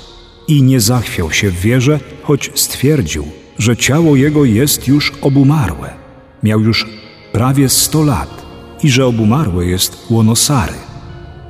I 0.48 0.64
nie 0.64 0.80
zachwiał 0.80 1.32
się 1.32 1.50
w 1.50 1.60
wierze, 1.62 2.00
choć 2.24 2.52
stwierdził, 2.56 3.26
że 3.58 3.78
ciało 3.78 4.16
jego 4.16 4.46
jest 4.46 4.88
już 4.88 5.14
obumarłe. 5.22 5.94
Miał 6.44 6.60
już 6.62 6.88
prawie 7.32 7.70
sto 7.70 8.04
lat 8.04 8.46
i 8.84 8.90
że 8.90 9.06
obumarłe 9.06 9.66
jest 9.66 10.06
łono 10.10 10.36
Sary. 10.36 10.78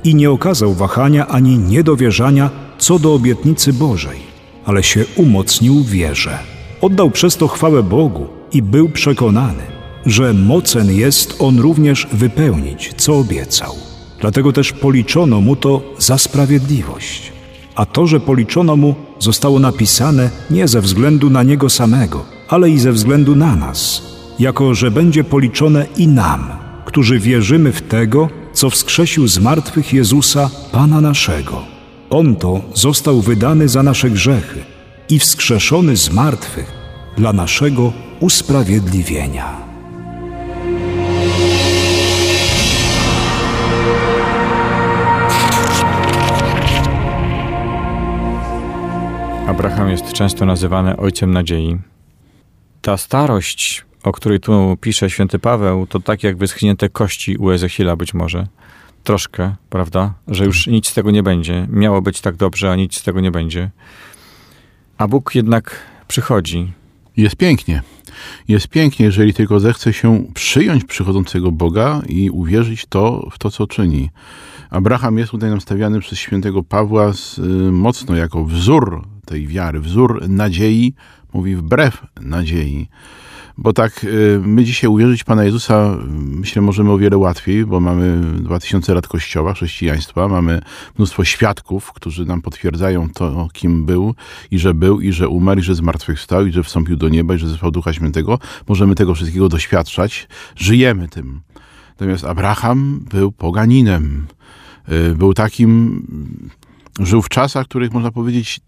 I 0.04 0.14
nie 0.14 0.30
okazał 0.30 0.74
wahania 0.74 1.26
ani 1.26 1.58
niedowierzania 1.58 2.50
co 2.78 2.98
do 2.98 3.14
obietnicy 3.14 3.72
Bożej, 3.72 4.18
ale 4.64 4.82
się 4.82 5.04
umocnił 5.16 5.74
w 5.74 5.90
wierze. 5.90 6.59
Oddał 6.80 7.10
przez 7.10 7.36
to 7.36 7.48
chwałę 7.48 7.82
Bogu 7.82 8.26
i 8.52 8.62
był 8.62 8.88
przekonany, 8.88 9.62
że 10.06 10.34
mocen 10.34 10.92
jest 10.92 11.36
on 11.38 11.58
również 11.58 12.06
wypełnić, 12.12 12.92
co 12.96 13.18
obiecał. 13.18 13.74
Dlatego 14.20 14.52
też 14.52 14.72
policzono 14.72 15.40
mu 15.40 15.56
to 15.56 15.82
za 15.98 16.18
sprawiedliwość. 16.18 17.32
A 17.74 17.86
to, 17.86 18.06
że 18.06 18.20
policzono 18.20 18.76
mu, 18.76 18.94
zostało 19.18 19.58
napisane 19.58 20.30
nie 20.50 20.68
ze 20.68 20.80
względu 20.80 21.30
na 21.30 21.42
niego 21.42 21.70
samego, 21.70 22.24
ale 22.48 22.70
i 22.70 22.78
ze 22.78 22.92
względu 22.92 23.36
na 23.36 23.56
nas, 23.56 24.02
jako 24.38 24.74
że 24.74 24.90
będzie 24.90 25.24
policzone 25.24 25.86
i 25.96 26.08
nam, 26.08 26.50
którzy 26.84 27.18
wierzymy 27.18 27.72
w 27.72 27.82
tego, 27.82 28.28
co 28.52 28.70
wskrzesił 28.70 29.28
z 29.28 29.38
martwych 29.38 29.92
Jezusa, 29.92 30.50
Pana 30.72 31.00
naszego. 31.00 31.62
On 32.10 32.36
to 32.36 32.60
został 32.74 33.20
wydany 33.20 33.68
za 33.68 33.82
nasze 33.82 34.10
grzechy 34.10 34.69
i 35.10 35.18
wskrzeszony 35.18 35.96
z 35.96 36.10
martwych 36.10 36.72
dla 37.16 37.32
naszego 37.32 37.92
usprawiedliwienia. 38.20 39.56
Abraham 49.46 49.88
jest 49.88 50.12
często 50.12 50.46
nazywany 50.46 50.96
ojcem 50.96 51.30
nadziei. 51.30 51.78
Ta 52.82 52.96
starość, 52.96 53.84
o 54.02 54.12
której 54.12 54.40
tu 54.40 54.76
pisze 54.80 55.10
święty 55.10 55.38
Paweł, 55.38 55.86
to 55.86 56.00
tak 56.00 56.22
jak 56.22 56.36
wyschnięte 56.36 56.88
kości 56.88 57.36
u 57.36 57.50
Ezechiela 57.50 57.96
być 57.96 58.14
może. 58.14 58.46
Troszkę, 59.04 59.54
prawda? 59.70 60.14
Że 60.28 60.44
już 60.44 60.66
nic 60.66 60.88
z 60.88 60.94
tego 60.94 61.10
nie 61.10 61.22
będzie. 61.22 61.66
Miało 61.70 62.02
być 62.02 62.20
tak 62.20 62.36
dobrze, 62.36 62.70
a 62.70 62.76
nic 62.76 62.94
z 62.94 63.02
tego 63.02 63.20
nie 63.20 63.30
będzie. 63.30 63.70
A 65.00 65.08
Bóg 65.08 65.34
jednak 65.34 65.76
przychodzi. 66.08 66.72
Jest 67.16 67.36
pięknie. 67.36 67.82
Jest 68.48 68.68
pięknie, 68.68 69.06
jeżeli 69.06 69.34
tylko 69.34 69.60
zechce 69.60 69.92
się 69.92 70.24
przyjąć 70.34 70.84
przychodzącego 70.84 71.52
Boga 71.52 72.02
i 72.08 72.30
uwierzyć 72.30 72.86
to, 72.86 73.28
w 73.32 73.38
to, 73.38 73.50
co 73.50 73.66
czyni. 73.66 74.10
Abraham 74.70 75.18
jest 75.18 75.30
tutaj 75.30 75.50
nam 75.50 75.60
stawiany 75.60 76.00
przez 76.00 76.18
świętego 76.18 76.62
Pawła 76.62 77.12
z, 77.12 77.38
y, 77.38 77.42
mocno 77.72 78.16
jako 78.16 78.44
wzór 78.44 79.06
tej 79.26 79.46
wiary, 79.46 79.80
wzór 79.80 80.28
nadziei, 80.28 80.94
mówi 81.32 81.56
wbrew 81.56 82.06
nadziei. 82.20 82.88
Bo 83.58 83.72
tak 83.72 84.04
y, 84.04 84.40
my 84.42 84.64
dzisiaj 84.64 84.90
uwierzyć 84.90 85.24
Pana 85.24 85.44
Jezusa, 85.44 85.96
myślę, 86.16 86.62
możemy 86.62 86.92
o 86.92 86.98
wiele 86.98 87.16
łatwiej, 87.16 87.66
bo 87.66 87.80
mamy 87.80 88.20
2000 88.42 88.94
lat 88.94 89.08
Kościoła, 89.08 89.54
chrześcijaństwa, 89.54 90.28
mamy 90.28 90.62
mnóstwo 90.98 91.24
świadków, 91.24 91.92
którzy 91.92 92.26
nam 92.26 92.42
potwierdzają 92.42 93.10
to, 93.10 93.48
kim 93.52 93.84
był 93.84 94.14
i 94.50 94.58
że 94.58 94.74
był, 94.74 95.00
i 95.00 95.12
że 95.12 95.28
umarł, 95.28 95.60
i 95.60 95.62
że 95.62 95.74
zmartwychwstał, 95.74 96.46
i 96.46 96.52
że 96.52 96.62
wstąpił 96.62 96.96
do 96.96 97.08
nieba, 97.08 97.34
i 97.34 97.38
że 97.38 97.48
zesłał 97.48 97.70
Ducha 97.70 97.92
Świętego. 97.92 98.38
Możemy 98.68 98.94
tego 98.94 99.14
wszystkiego 99.14 99.48
doświadczać, 99.48 100.28
żyjemy 100.56 101.08
tym. 101.08 101.40
Natomiast 101.90 102.24
Abraham 102.24 103.04
był 103.10 103.32
poganinem. 103.32 104.26
Y, 104.88 105.14
był 105.14 105.34
takim, 105.34 106.02
żył 107.00 107.22
w 107.22 107.28
czasach, 107.28 107.66
w 107.66 107.68
których 107.68 107.92
można 107.92 108.10
powiedzieć, 108.10 108.60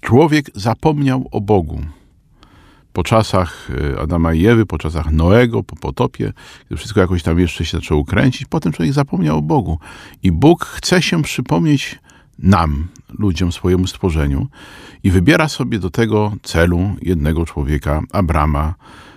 człowiek 0.00 0.50
zapomniał 0.54 1.28
o 1.30 1.40
Bogu 1.40 1.80
po 2.98 3.04
czasach 3.04 3.68
e, 3.94 4.00
Adama 4.00 4.34
i 4.34 4.46
Ewy, 4.46 4.66
po 4.66 4.78
czasach 4.78 5.12
Noego, 5.12 5.62
po 5.62 5.76
potopie, 5.76 6.32
kiedy 6.62 6.76
wszystko 6.76 7.00
jakoś 7.00 7.22
tam 7.22 7.38
jeszcze 7.38 7.64
się 7.64 7.78
zaczęło 7.78 8.04
kręcić, 8.04 8.44
potem 8.44 8.72
człowiek 8.72 8.94
zapomniał 8.94 9.38
o 9.38 9.42
Bogu. 9.42 9.78
I 10.22 10.32
Bóg 10.32 10.64
chce 10.64 11.02
się 11.02 11.22
przypomnieć 11.22 11.98
nam, 12.38 12.88
ludziom, 13.18 13.52
swojemu 13.52 13.86
stworzeniu 13.86 14.46
i 15.04 15.10
wybiera 15.10 15.48
sobie 15.48 15.78
do 15.78 15.90
tego 15.90 16.32
celu 16.42 16.96
jednego 17.02 17.46
człowieka, 17.46 18.02
Abrama, 18.12 18.74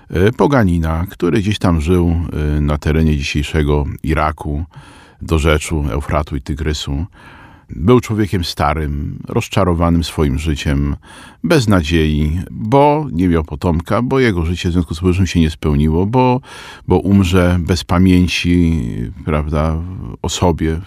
e, 0.09 0.31
poganina, 0.31 1.05
który 1.09 1.39
gdzieś 1.39 1.59
tam 1.59 1.81
żył 1.81 2.15
e, 2.57 2.61
na 2.61 2.77
terenie 2.77 3.17
dzisiejszego 3.17 3.85
Iraku, 4.03 4.65
do 5.21 5.39
rzeczu 5.39 5.85
Eufratu 5.91 6.35
i 6.35 6.41
Tygrysu. 6.41 7.05
Był 7.75 7.99
człowiekiem 7.99 8.43
starym, 8.43 9.19
rozczarowanym 9.27 10.03
swoim 10.03 10.39
życiem, 10.39 10.95
bez 11.43 11.67
nadziei, 11.67 12.39
bo 12.51 13.07
nie 13.11 13.27
miał 13.27 13.43
potomka, 13.43 14.01
bo 14.01 14.19
jego 14.19 14.45
życie 14.45 14.69
w 14.69 14.71
związku 14.71 14.95
z 14.95 14.99
powyższym 14.99 15.27
się 15.27 15.39
nie 15.39 15.49
spełniło, 15.49 16.05
bo, 16.05 16.41
bo 16.87 16.99
umrze 16.99 17.57
bez 17.59 17.83
pamięci, 17.83 18.83
prawda, 19.25 19.77
o 20.21 20.29
sobie, 20.29 20.79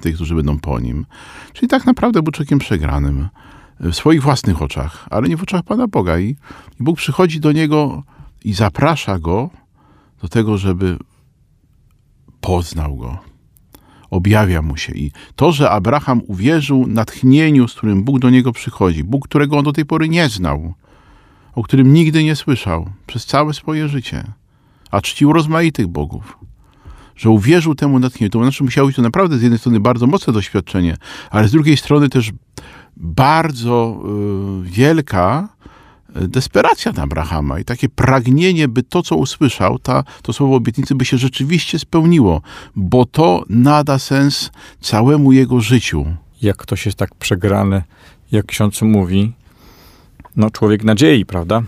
tych, 0.00 0.14
którzy 0.14 0.34
będą 0.34 0.58
po 0.58 0.80
nim. 0.80 1.06
Czyli 1.52 1.68
tak 1.68 1.86
naprawdę 1.86 2.22
był 2.22 2.32
człowiekiem 2.32 2.58
przegranym 2.58 3.28
w 3.80 3.94
swoich 3.94 4.22
własnych 4.22 4.62
oczach, 4.62 5.06
ale 5.10 5.28
nie 5.28 5.36
w 5.36 5.42
oczach 5.42 5.62
Pana 5.62 5.88
Boga. 5.88 6.18
I, 6.18 6.28
i 6.28 6.36
Bóg 6.80 6.96
przychodzi 6.96 7.40
do 7.40 7.52
niego 7.52 8.02
i 8.44 8.52
zaprasza 8.52 9.18
go 9.18 9.50
do 10.22 10.28
tego, 10.28 10.58
żeby 10.58 10.98
poznał 12.40 12.96
go 12.96 13.29
objawia 14.10 14.62
mu 14.62 14.76
się. 14.76 14.92
I 14.92 15.12
to, 15.36 15.52
że 15.52 15.70
Abraham 15.70 16.22
uwierzył 16.26 16.86
natchnieniu, 16.86 17.68
z 17.68 17.74
którym 17.74 18.02
Bóg 18.02 18.18
do 18.18 18.30
niego 18.30 18.52
przychodzi, 18.52 19.04
Bóg, 19.04 19.28
którego 19.28 19.58
on 19.58 19.64
do 19.64 19.72
tej 19.72 19.86
pory 19.86 20.08
nie 20.08 20.28
znał, 20.28 20.74
o 21.54 21.62
którym 21.62 21.92
nigdy 21.92 22.24
nie 22.24 22.36
słyszał 22.36 22.90
przez 23.06 23.26
całe 23.26 23.54
swoje 23.54 23.88
życie, 23.88 24.24
a 24.90 25.00
czcił 25.00 25.32
rozmaitych 25.32 25.86
bogów, 25.86 26.38
że 27.16 27.30
uwierzył 27.30 27.74
temu 27.74 27.98
natchnieniu, 27.98 28.30
to 28.30 28.42
znaczy 28.42 28.64
musiało 28.64 28.86
być 28.86 28.96
to 28.96 29.02
naprawdę 29.02 29.38
z 29.38 29.42
jednej 29.42 29.58
strony 29.58 29.80
bardzo 29.80 30.06
mocne 30.06 30.32
doświadczenie, 30.32 30.96
ale 31.30 31.48
z 31.48 31.52
drugiej 31.52 31.76
strony 31.76 32.08
też 32.08 32.32
bardzo 32.96 34.02
y, 34.66 34.70
wielka 34.70 35.48
desperacja 36.14 36.92
na 36.92 37.02
Abrahama 37.02 37.58
i 37.58 37.64
takie 37.64 37.88
pragnienie, 37.88 38.68
by 38.68 38.82
to, 38.82 39.02
co 39.02 39.16
usłyszał, 39.16 39.78
ta, 39.78 40.04
to 40.22 40.32
słowo 40.32 40.56
obietnicy, 40.56 40.94
by 40.94 41.04
się 41.04 41.18
rzeczywiście 41.18 41.78
spełniło, 41.78 42.42
bo 42.76 43.04
to 43.04 43.44
nada 43.48 43.98
sens 43.98 44.50
całemu 44.80 45.32
jego 45.32 45.60
życiu. 45.60 46.06
Jak 46.42 46.56
ktoś 46.56 46.86
jest 46.86 46.98
tak 46.98 47.14
przegrany, 47.14 47.82
jak 48.32 48.46
ksiądz 48.46 48.82
mówi, 48.82 49.32
no 50.36 50.50
człowiek 50.50 50.84
nadziei, 50.84 51.26
prawda? 51.26 51.62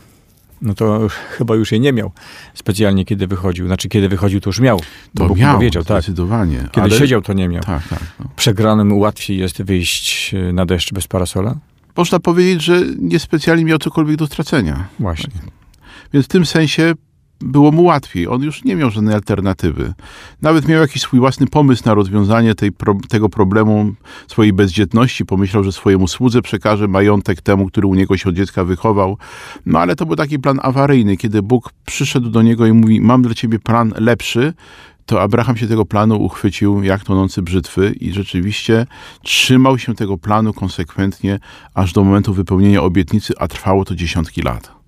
No 0.63 0.75
to 0.75 1.09
chyba 1.31 1.55
już 1.55 1.73
jej 1.73 1.81
nie 1.81 1.93
miał 1.93 2.13
specjalnie, 2.55 3.05
kiedy 3.05 3.27
wychodził. 3.27 3.67
Znaczy, 3.67 3.89
kiedy 3.89 4.09
wychodził, 4.09 4.41
to 4.41 4.49
już 4.49 4.61
miał. 4.61 4.81
To 5.17 5.29
Bóg 5.29 5.39
miał, 5.39 5.55
powiedział, 5.55 5.85
tak. 5.85 6.03
zdecydowanie. 6.03 6.69
Kiedy 6.73 6.87
ale... 6.87 6.99
siedział, 6.99 7.23
to 7.23 7.33
nie 7.33 7.49
miał. 7.49 7.63
Tak, 7.63 7.89
tak. 7.89 8.01
No. 8.21 8.27
Przegranym 8.37 8.99
łatwiej 8.99 9.39
jest 9.39 9.63
wyjść 9.63 10.35
na 10.53 10.67
deszcz 10.67 10.93
bez 10.93 11.07
parasola? 11.07 11.55
Można 11.97 12.21
powiedzieć, 12.21 12.63
że 12.63 12.83
niespecjalnie 12.99 13.65
miał 13.65 13.79
cokolwiek 13.79 14.17
do 14.17 14.27
stracenia. 14.27 14.89
Właśnie. 14.99 15.41
Więc 16.13 16.27
w 16.27 16.29
tym 16.29 16.47
sensie 16.47 16.95
było 17.43 17.73
mu 17.73 17.83
łatwiej. 17.83 18.29
On 18.29 18.43
już 18.43 18.65
nie 18.65 18.77
miał 18.77 18.91
żadnej 18.91 19.15
alternatywy. 19.15 19.95
Nawet 20.43 20.69
miał 20.69 20.81
jakiś 20.81 21.03
swój 21.03 21.21
własny 21.21 21.47
pomysł 21.47 21.83
na 21.87 21.95
rozwiązanie 21.95 22.55
tej, 22.55 22.73
pro, 22.73 22.97
tego 23.09 23.29
problemu 23.29 23.93
swojej 24.29 24.53
bezdzietności. 24.53 25.25
Pomyślał, 25.25 25.65
że 25.65 25.73
swojemu 25.73 26.09
słudze 26.09 26.43
przekaże 26.43 26.89
majątek 26.89 27.41
temu, 27.41 27.67
który 27.67 27.87
u 27.87 27.95
niego 27.95 28.17
się 28.17 28.29
od 28.29 28.35
dziecka 28.35 28.65
wychował. 28.65 29.19
No 29.67 29.79
ale 29.79 29.97
to 29.97 30.07
był 30.07 30.17
taki 30.17 30.39
plan 30.39 30.61
awaryjny, 30.63 31.17
kiedy 31.17 31.43
Bóg 31.43 31.73
przyszedł 31.87 32.31
do 32.31 32.43
niego 32.43 32.67
i 32.67 32.73
mówi: 32.73 33.01
Mam 33.01 33.23
dla 33.23 33.35
ciebie 33.35 33.59
plan 33.59 33.95
lepszy, 33.97 34.55
to 35.07 35.23
Abraham 35.23 35.57
się 35.57 35.67
tego 35.67 35.85
planu 35.85 36.23
uchwycił 36.25 36.83
jak 36.83 37.05
tonący 37.05 37.43
brzytwy 37.43 37.95
i 38.01 38.13
rzeczywiście 38.13 38.87
trzymał 39.23 39.79
się 39.79 39.95
tego 39.95 40.19
planu 40.19 40.53
konsekwentnie 40.53 41.39
aż 41.75 41.93
do 41.93 42.05
momentu 42.05 42.35
wypełnienia 42.35 42.83
obietnicy, 42.83 43.35
a 43.39 43.49
trwało 43.49 43.85
to 43.85 43.95
dziesiątki 43.95 44.43
lat. 44.43 44.83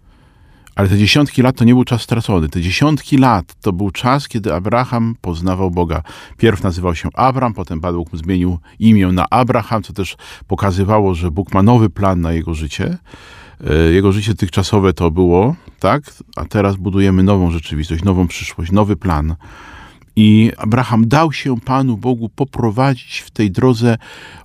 Ale 0.75 0.89
te 0.89 0.99
dziesiątki 0.99 1.43
lat 1.43 1.57
to 1.57 1.65
nie 1.65 1.75
był 1.75 1.85
czas 1.85 2.03
stracony. 2.03 2.49
Te 2.49 2.61
dziesiątki 2.61 3.19
lat 3.19 3.55
to 3.61 3.73
był 3.73 3.91
czas, 3.91 4.29
kiedy 4.29 4.55
Abraham 4.55 5.15
poznawał 5.21 5.71
Boga. 5.71 6.03
Pierw 6.37 6.63
nazywał 6.63 6.95
się 6.95 7.09
Abram, 7.15 7.55
potem 7.55 7.81
Pan 7.81 7.95
Bóg 7.95 8.09
zmienił 8.13 8.59
imię 8.79 9.07
na 9.07 9.27
Abraham, 9.31 9.83
co 9.83 9.93
też 9.93 10.17
pokazywało, 10.47 11.15
że 11.15 11.31
Bóg 11.31 11.55
ma 11.55 11.63
nowy 11.63 11.91
plan 11.91 12.21
na 12.21 12.33
jego 12.33 12.55
życie. 12.55 12.99
E, 13.71 13.93
Jego 13.93 14.13
życie 14.13 14.31
dotychczasowe 14.31 14.93
to 14.93 15.11
było, 15.11 15.55
tak? 15.81 16.03
A 16.37 16.45
teraz 16.45 16.77
budujemy 16.77 17.23
nową 17.23 17.51
rzeczywistość, 17.51 18.05
nową 18.05 18.27
przyszłość, 18.27 18.73
nowy 18.73 18.97
plan. 18.97 19.37
I 20.17 20.53
Abraham 20.59 21.09
dał 21.09 21.33
się 21.33 21.61
Panu 21.61 21.97
Bogu 21.97 22.29
poprowadzić 22.29 23.19
w 23.19 23.31
tej 23.31 23.51
drodze 23.51 23.97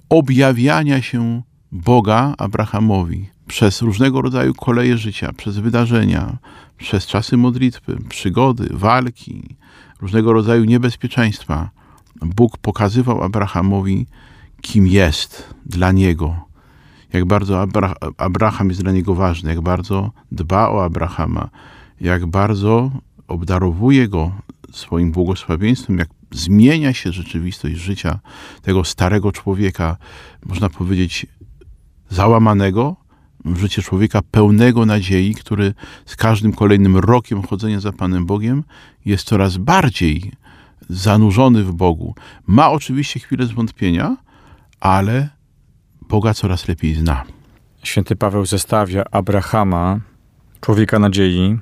objawiania 0.10 1.02
się 1.02 1.42
Boga 1.72 2.34
Abrahamowi 2.38 3.30
przez 3.48 3.82
różnego 3.82 4.22
rodzaju 4.22 4.54
koleje 4.54 4.98
życia, 4.98 5.34
przez 5.34 5.58
wydarzenia, 5.58 6.38
przez 6.78 7.06
czasy 7.06 7.38
modlitwy, 7.38 7.98
przygody, 8.10 8.70
walki, 8.72 9.56
różnego 10.02 10.34
rodzaju 10.34 10.64
niebezpieczeństwa. 10.64 11.70
Bóg 12.22 12.58
pokazywał 12.58 13.24
Abrahamowi, 13.24 14.08
kim 14.62 14.88
jest 14.88 15.54
dla 15.66 15.92
niego, 15.92 16.36
jak 17.14 17.26
bardzo 17.26 17.62
Abra 17.62 17.94
Abraham 18.18 18.70
jest 18.70 18.82
dla 18.82 18.92
niego 18.92 19.16
ważny, 19.16 19.50
jak 19.50 19.62
bardzo 19.62 20.12
dba 20.32 20.70
o 20.70 20.84
Abrahama, 20.84 21.50
jak 22.02 22.26
bardzo 22.26 22.92
obdarowuje 23.30 24.08
go 24.08 24.32
swoim 24.72 25.12
błogosławieństwem, 25.12 25.98
jak 25.98 26.10
zmienia 26.32 26.94
się 26.94 27.12
rzeczywistość 27.12 27.76
życia 27.76 28.20
tego 28.62 28.84
starego 28.84 29.32
człowieka, 29.32 29.98
można 30.46 30.70
powiedzieć, 30.70 31.26
załamanego, 32.10 32.96
w 33.46 33.58
życie 33.58 33.82
człowieka 33.82 34.22
pełnego 34.32 34.86
nadziei, 34.86 35.36
który 35.36 35.74
z 36.06 36.16
każdym 36.16 36.54
kolejnym 36.54 36.98
rokiem 36.98 37.42
chodzenia 37.42 37.80
za 37.80 37.92
Panem 37.92 38.26
Bogiem 38.26 38.64
jest 39.06 39.28
coraz 39.28 39.58
bardziej 39.58 40.32
zanurzony 40.90 41.64
w 41.64 41.74
Bogu. 41.74 42.16
Ma 42.48 42.72
oczywiście 42.72 43.20
chwilę 43.20 43.46
zwątpienia, 43.46 44.18
ale 44.80 45.30
Boga 46.02 46.34
coraz 46.34 46.68
lepiej 46.68 46.96
zna. 46.96 47.24
Święty 47.84 48.16
Paweł 48.16 48.46
zestawia 48.46 49.04
Abrahama, 49.12 50.00
człowieka 50.62 51.00
nadziei, 51.00 51.58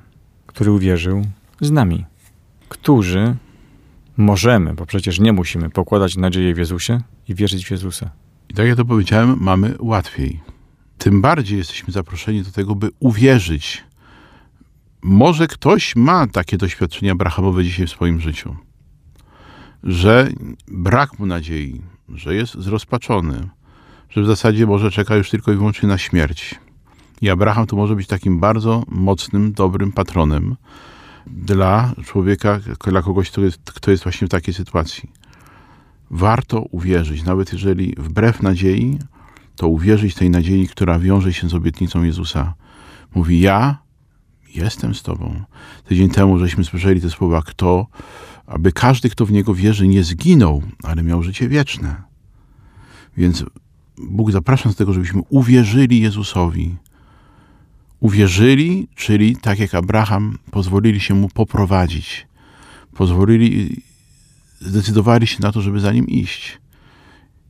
który 0.45 0.71
uwierzył, 0.71 1.25
z 1.61 1.71
nami, 1.71 2.05
którzy 2.69 3.35
możemy, 4.17 4.73
bo 4.73 4.85
przecież 4.85 5.19
nie 5.19 5.33
musimy, 5.33 5.69
pokładać 5.69 6.17
nadzieję 6.17 6.53
w 6.53 6.57
Jezusie 6.57 7.01
i 7.27 7.35
wierzyć 7.35 7.65
w 7.65 7.71
Jezusa. 7.71 8.11
I 8.49 8.53
tak 8.53 8.67
jak 8.67 8.77
to 8.77 8.85
powiedziałem, 8.85 9.37
mamy 9.39 9.75
łatwiej. 9.79 10.39
Tym 10.97 11.21
bardziej 11.21 11.57
jesteśmy 11.57 11.93
zaproszeni 11.93 12.43
do 12.43 12.51
tego, 12.51 12.75
by 12.75 12.89
uwierzyć. 12.99 13.83
Może 15.01 15.47
ktoś 15.47 15.95
ma 15.95 16.27
takie 16.27 16.57
doświadczenia 16.57 17.11
Abrahamowe 17.11 17.63
dzisiaj 17.63 17.87
w 17.87 17.89
swoim 17.89 18.19
życiu, 18.19 18.55
że 19.83 20.29
brak 20.67 21.19
mu 21.19 21.25
nadziei, 21.25 21.81
że 22.09 22.35
jest 22.35 22.53
zrozpaczony, 22.53 23.49
że 24.09 24.21
w 24.21 24.25
zasadzie 24.25 24.65
może 24.65 24.91
czeka 24.91 25.15
już 25.15 25.29
tylko 25.29 25.51
i 25.51 25.55
wyłącznie 25.55 25.89
na 25.89 25.97
śmierć. 25.97 26.55
I 27.21 27.29
Abraham 27.29 27.67
to 27.67 27.75
może 27.75 27.95
być 27.95 28.07
takim 28.07 28.39
bardzo 28.39 28.83
mocnym, 28.87 29.53
dobrym 29.53 29.91
patronem 29.91 30.55
dla 31.31 31.93
człowieka, 32.05 32.60
dla 32.88 33.01
kogoś, 33.01 33.31
kto 33.31 33.41
jest, 33.41 33.72
kto 33.72 33.91
jest 33.91 34.03
właśnie 34.03 34.27
w 34.27 34.29
takiej 34.29 34.53
sytuacji. 34.53 35.12
Warto 36.12 36.62
uwierzyć, 36.62 37.24
nawet 37.24 37.53
jeżeli 37.53 37.96
wbrew 37.98 38.41
nadziei, 38.41 39.00
to 39.55 39.67
uwierzyć 39.67 40.15
tej 40.15 40.29
nadziei, 40.29 40.67
która 40.67 41.00
wiąże 41.00 41.34
się 41.34 41.50
z 41.50 41.53
obietnicą 41.53 42.03
Jezusa. 42.03 42.53
Mówi: 43.15 43.39
Ja 43.39 43.77
jestem 44.55 44.96
z 44.96 45.03
Tobą. 45.03 45.43
Tydzień 45.86 46.10
temu 46.10 46.39
żeśmy 46.39 46.63
słyszeli 46.63 47.01
te 47.01 47.10
słowa: 47.10 47.41
Kto, 47.41 47.88
aby 48.46 48.72
każdy, 48.72 49.10
kto 49.10 49.25
w 49.25 49.31
niego 49.31 49.53
wierzy, 49.53 49.88
nie 49.88 50.03
zginął, 50.03 50.63
ale 50.84 51.03
miał 51.03 51.24
życie 51.24 51.48
wieczne. 51.48 52.04
Więc 53.17 53.45
Bóg 53.97 54.32
zaprasza 54.32 54.69
do 54.69 54.75
tego, 54.75 54.93
żebyśmy 54.93 55.21
uwierzyli 55.30 56.01
Jezusowi. 56.01 56.75
Uwierzyli, 57.99 58.88
czyli 58.95 59.36
tak 59.36 59.60
jak 59.60 59.75
Abraham, 59.75 60.38
pozwolili 60.51 60.99
się 60.99 61.13
mu 61.13 61.29
poprowadzić. 61.29 62.27
Pozwolili, 62.93 63.81
zdecydowali 64.60 65.27
się 65.27 65.38
na 65.41 65.51
to, 65.51 65.62
żeby 65.62 65.79
za 65.79 65.91
nim 65.91 66.07
iść 66.07 66.57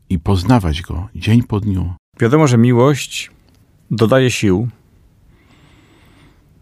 i 0.10 0.19
poznawać 0.19 0.81
go 0.81 1.10
dzień 1.15 1.43
po 1.43 1.60
dniu. 1.60 1.93
Wiadomo, 2.19 2.47
że 2.47 2.57
miłość 2.57 3.31
dodaje 3.91 4.31
sił, 4.31 4.67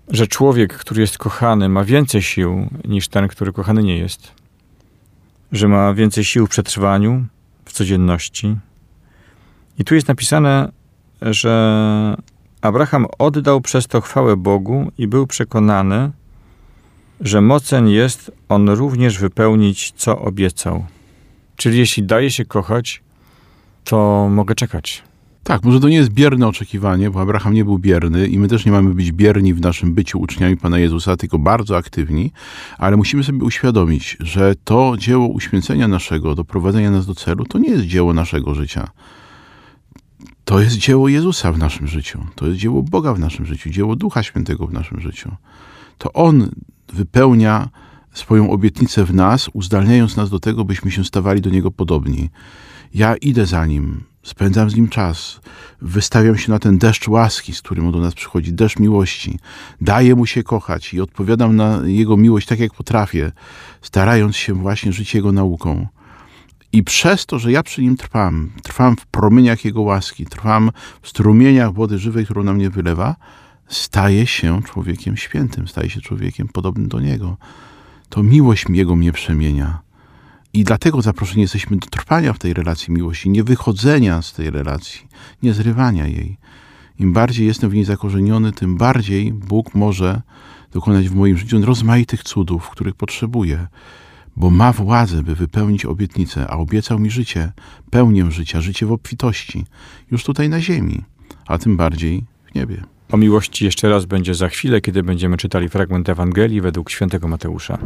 że 0.07 0.27
człowiek, 0.27 0.77
który 0.77 1.01
jest 1.01 1.17
kochany, 1.17 1.69
ma 1.69 1.83
więcej 1.83 2.21
sił 2.21 2.69
niż 2.85 3.07
ten, 3.07 3.27
który 3.27 3.53
kochany 3.53 3.83
nie 3.83 3.97
jest, 3.97 4.31
że 5.51 5.67
ma 5.67 5.93
więcej 5.93 6.23
sił 6.23 6.47
w 6.47 6.49
przetrwaniu, 6.49 7.25
w 7.65 7.73
codzienności. 7.73 8.55
I 9.79 9.83
tu 9.83 9.95
jest 9.95 10.07
napisane, 10.07 10.71
że 11.21 12.17
Abraham 12.65 13.05
oddał 13.19 13.61
przez 13.61 13.87
to 13.87 14.01
chwałę 14.01 14.37
Bogu 14.37 14.91
i 14.97 15.07
był 15.07 15.27
przekonany, 15.27 16.11
że 17.21 17.41
mocen 17.41 17.87
jest 17.87 18.31
on 18.49 18.69
również 18.69 19.19
wypełnić, 19.19 19.91
co 19.91 20.19
obiecał. 20.19 20.85
Czyli 21.55 21.77
jeśli 21.77 22.03
daje 22.03 22.31
się 22.31 22.45
kochać, 22.45 23.03
to 23.83 24.27
mogę 24.31 24.55
czekać. 24.55 25.03
Tak, 25.43 25.63
może 25.63 25.79
to 25.79 25.89
nie 25.89 25.95
jest 25.95 26.09
bierne 26.09 26.47
oczekiwanie, 26.47 27.09
bo 27.11 27.21
Abraham 27.21 27.53
nie 27.53 27.65
był 27.65 27.79
bierny 27.79 28.27
i 28.27 28.39
my 28.39 28.47
też 28.47 28.65
nie 28.65 28.71
mamy 28.71 28.93
być 28.93 29.11
bierni 29.11 29.53
w 29.53 29.61
naszym 29.61 29.93
byciu 29.93 30.19
uczniami 30.19 30.57
Pana 30.57 30.79
Jezusa, 30.79 31.17
tylko 31.17 31.39
bardzo 31.39 31.77
aktywni, 31.77 32.31
ale 32.77 32.97
musimy 32.97 33.23
sobie 33.23 33.43
uświadomić, 33.43 34.17
że 34.19 34.53
to 34.63 34.93
dzieło 34.97 35.27
uświęcenia 35.27 35.87
naszego, 35.87 36.35
doprowadzenia 36.35 36.91
nas 36.91 37.05
do 37.05 37.15
celu, 37.15 37.45
to 37.45 37.57
nie 37.57 37.69
jest 37.69 37.85
dzieło 37.85 38.13
naszego 38.13 38.55
życia. 38.55 38.89
To 40.45 40.59
jest 40.59 40.77
dzieło 40.77 41.07
Jezusa 41.07 41.51
w 41.51 41.57
naszym 41.57 41.87
życiu, 41.87 42.25
to 42.35 42.47
jest 42.47 42.57
dzieło 42.57 42.83
Boga 42.83 43.13
w 43.13 43.19
naszym 43.19 43.45
życiu, 43.45 43.69
dzieło 43.69 43.95
Ducha 43.95 44.23
Świętego 44.23 44.67
w 44.67 44.73
naszym 44.73 45.01
życiu. 45.01 45.31
To 45.97 46.13
On 46.13 46.49
wypełnia 46.93 47.69
swoją 48.13 48.51
obietnicę 48.51 49.05
w 49.05 49.13
nas, 49.13 49.49
uzdalniając 49.53 50.15
nas 50.15 50.29
do 50.29 50.39
tego, 50.39 50.65
byśmy 50.65 50.91
się 50.91 51.05
stawali 51.05 51.41
do 51.41 51.49
Niego 51.49 51.71
podobni. 51.71 52.29
Ja 52.93 53.15
idę 53.15 53.45
za 53.45 53.65
Nim, 53.65 54.03
spędzam 54.23 54.69
z 54.69 54.75
Nim 54.75 54.87
czas, 54.87 55.39
wystawiam 55.81 56.37
się 56.37 56.51
na 56.51 56.59
ten 56.59 56.77
deszcz 56.77 57.07
łaski, 57.07 57.53
z 57.53 57.61
którym 57.61 57.91
do 57.91 57.99
nas 57.99 58.13
przychodzi, 58.13 58.53
deszcz 58.53 58.79
miłości. 58.79 59.39
Daję 59.81 60.15
Mu 60.15 60.25
się 60.25 60.43
kochać 60.43 60.93
i 60.93 61.01
odpowiadam 61.01 61.55
na 61.55 61.81
Jego 61.85 62.17
miłość 62.17 62.47
tak, 62.47 62.59
jak 62.59 62.73
potrafię, 62.73 63.31
starając 63.81 64.35
się 64.35 64.53
właśnie 64.53 64.93
żyć 64.93 65.15
Jego 65.15 65.31
nauką. 65.31 65.87
I 66.75 66.83
przez 66.83 67.25
to, 67.25 67.39
że 67.39 67.51
ja 67.51 67.63
przy 67.63 67.81
Nim 67.81 67.97
trwam, 67.97 68.51
trwam 68.63 68.95
w 68.95 69.05
promieniach 69.05 69.65
Jego 69.65 69.81
łaski, 69.81 70.25
trwam 70.25 70.71
w 71.01 71.09
strumieniach 71.09 71.73
wody 71.73 71.97
żywej, 71.97 72.25
którą 72.25 72.43
na 72.43 72.53
mnie 72.53 72.69
wylewa, 72.69 73.15
staję 73.67 74.27
się 74.27 74.63
człowiekiem 74.63 75.17
świętym, 75.17 75.67
staję 75.67 75.89
się 75.89 76.01
człowiekiem 76.01 76.47
podobnym 76.47 76.87
do 76.87 76.99
Niego. 76.99 77.37
To 78.09 78.23
miłość 78.23 78.65
Jego 78.69 78.95
mnie 78.95 79.11
przemienia. 79.11 79.79
I 80.53 80.63
dlatego 80.63 81.01
zaproszeni 81.01 81.41
jesteśmy 81.41 81.77
do 81.77 81.87
trwania 81.87 82.33
w 82.33 82.39
tej 82.39 82.53
relacji 82.53 82.93
miłości, 82.93 83.29
nie 83.29 83.43
wychodzenia 83.43 84.21
z 84.21 84.33
tej 84.33 84.49
relacji, 84.49 85.07
nie 85.43 85.53
zrywania 85.53 86.07
jej. 86.07 86.37
Im 86.99 87.13
bardziej 87.13 87.47
jestem 87.47 87.69
w 87.69 87.73
niej 87.73 87.85
zakorzeniony, 87.85 88.51
tym 88.51 88.77
bardziej 88.77 89.33
Bóg 89.33 89.75
może 89.75 90.21
dokonać 90.71 91.09
w 91.09 91.15
moim 91.15 91.37
życiu 91.37 91.65
rozmaitych 91.65 92.23
cudów, 92.23 92.69
których 92.69 92.95
potrzebuję, 92.95 93.67
bo 94.35 94.49
ma 94.49 94.73
władzę, 94.73 95.23
by 95.23 95.35
wypełnić 95.35 95.85
obietnicę, 95.85 96.47
a 96.47 96.57
obiecał 96.57 96.99
mi 96.99 97.11
życie, 97.11 97.51
pełnię 97.89 98.31
życia, 98.31 98.61
życie 98.61 98.85
w 98.85 98.91
obfitości, 98.91 99.65
już 100.11 100.23
tutaj 100.23 100.49
na 100.49 100.61
ziemi, 100.61 101.03
a 101.47 101.57
tym 101.57 101.77
bardziej 101.77 102.23
w 102.51 102.55
niebie. 102.55 102.83
O 103.11 103.17
miłości 103.17 103.65
jeszcze 103.65 103.89
raz 103.89 104.05
będzie 104.05 104.33
za 104.33 104.49
chwilę, 104.49 104.81
kiedy 104.81 105.03
będziemy 105.03 105.37
czytali 105.37 105.69
fragment 105.69 106.09
Ewangelii 106.09 106.61
według 106.61 106.89
świętego 106.89 107.27
Mateusza. 107.27 107.77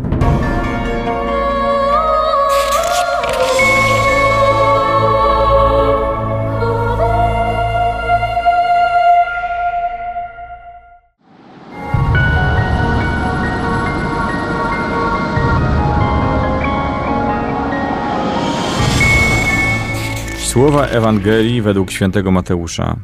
Słowa 20.50 20.88
Ewangelii 20.88 21.62
według 21.62 21.92
świętego 21.92 22.32
Mateusza. 22.32 22.96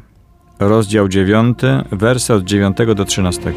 Rozdział 0.59 1.07
9, 1.07 1.59
wersy 1.91 2.33
od 2.33 2.43
9 2.43 2.77
do 2.95 3.05
13. 3.05 3.53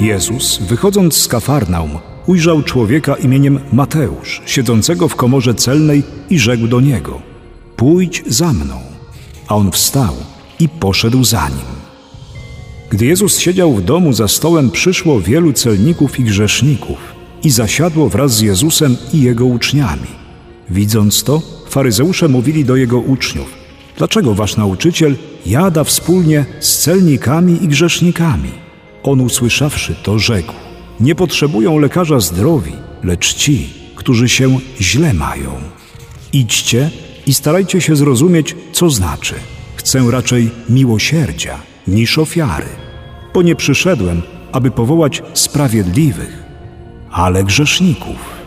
Jezus, 0.00 0.58
wychodząc 0.58 1.16
z 1.16 1.28
Kafarnaum, 1.28 1.98
ujrzał 2.26 2.62
człowieka 2.62 3.14
imieniem 3.16 3.60
Mateusz, 3.72 4.42
siedzącego 4.46 5.08
w 5.08 5.16
komorze 5.16 5.54
celnej 5.54 6.02
i 6.30 6.38
rzekł 6.38 6.66
do 6.66 6.80
niego: 6.80 7.22
Pójdź 7.76 8.22
za 8.26 8.52
mną. 8.52 8.80
A 9.48 9.54
on 9.54 9.70
wstał 9.70 10.14
i 10.60 10.68
poszedł 10.68 11.24
za 11.24 11.48
nim. 11.48 11.81
Gdy 12.92 13.06
Jezus 13.06 13.38
siedział 13.38 13.74
w 13.74 13.84
domu 13.84 14.12
za 14.12 14.28
stołem, 14.28 14.70
przyszło 14.70 15.20
wielu 15.20 15.52
celników 15.52 16.20
i 16.20 16.24
grzeszników 16.24 16.98
i 17.42 17.50
zasiadło 17.50 18.08
wraz 18.08 18.36
z 18.36 18.40
Jezusem 18.40 18.96
i 19.12 19.20
jego 19.20 19.46
uczniami. 19.46 20.08
Widząc 20.70 21.22
to, 21.24 21.42
faryzeusze 21.68 22.28
mówili 22.28 22.64
do 22.64 22.76
jego 22.76 22.98
uczniów: 22.98 23.46
Dlaczego 23.96 24.34
wasz 24.34 24.56
nauczyciel 24.56 25.16
jada 25.46 25.84
wspólnie 25.84 26.44
z 26.60 26.78
celnikami 26.78 27.64
i 27.64 27.68
grzesznikami? 27.68 28.50
On 29.02 29.20
usłyszawszy 29.20 29.94
to, 30.02 30.18
rzekł: 30.18 30.52
Nie 31.00 31.14
potrzebują 31.14 31.78
lekarza 31.78 32.20
zdrowi, 32.20 32.72
lecz 33.04 33.34
ci, 33.34 33.70
którzy 33.96 34.28
się 34.28 34.58
źle 34.80 35.14
mają. 35.14 35.52
Idźcie 36.32 36.90
i 37.26 37.34
starajcie 37.34 37.80
się 37.80 37.96
zrozumieć, 37.96 38.56
co 38.72 38.90
znaczy. 38.90 39.34
Chcę 39.76 40.10
raczej 40.10 40.50
miłosierdzia 40.68 41.58
niż 41.86 42.18
ofiary, 42.18 42.81
bo 43.34 43.42
nie 43.42 43.56
przyszedłem, 43.56 44.22
aby 44.52 44.70
powołać 44.70 45.22
sprawiedliwych, 45.34 46.42
ale 47.10 47.44
grzeszników. 47.44 48.42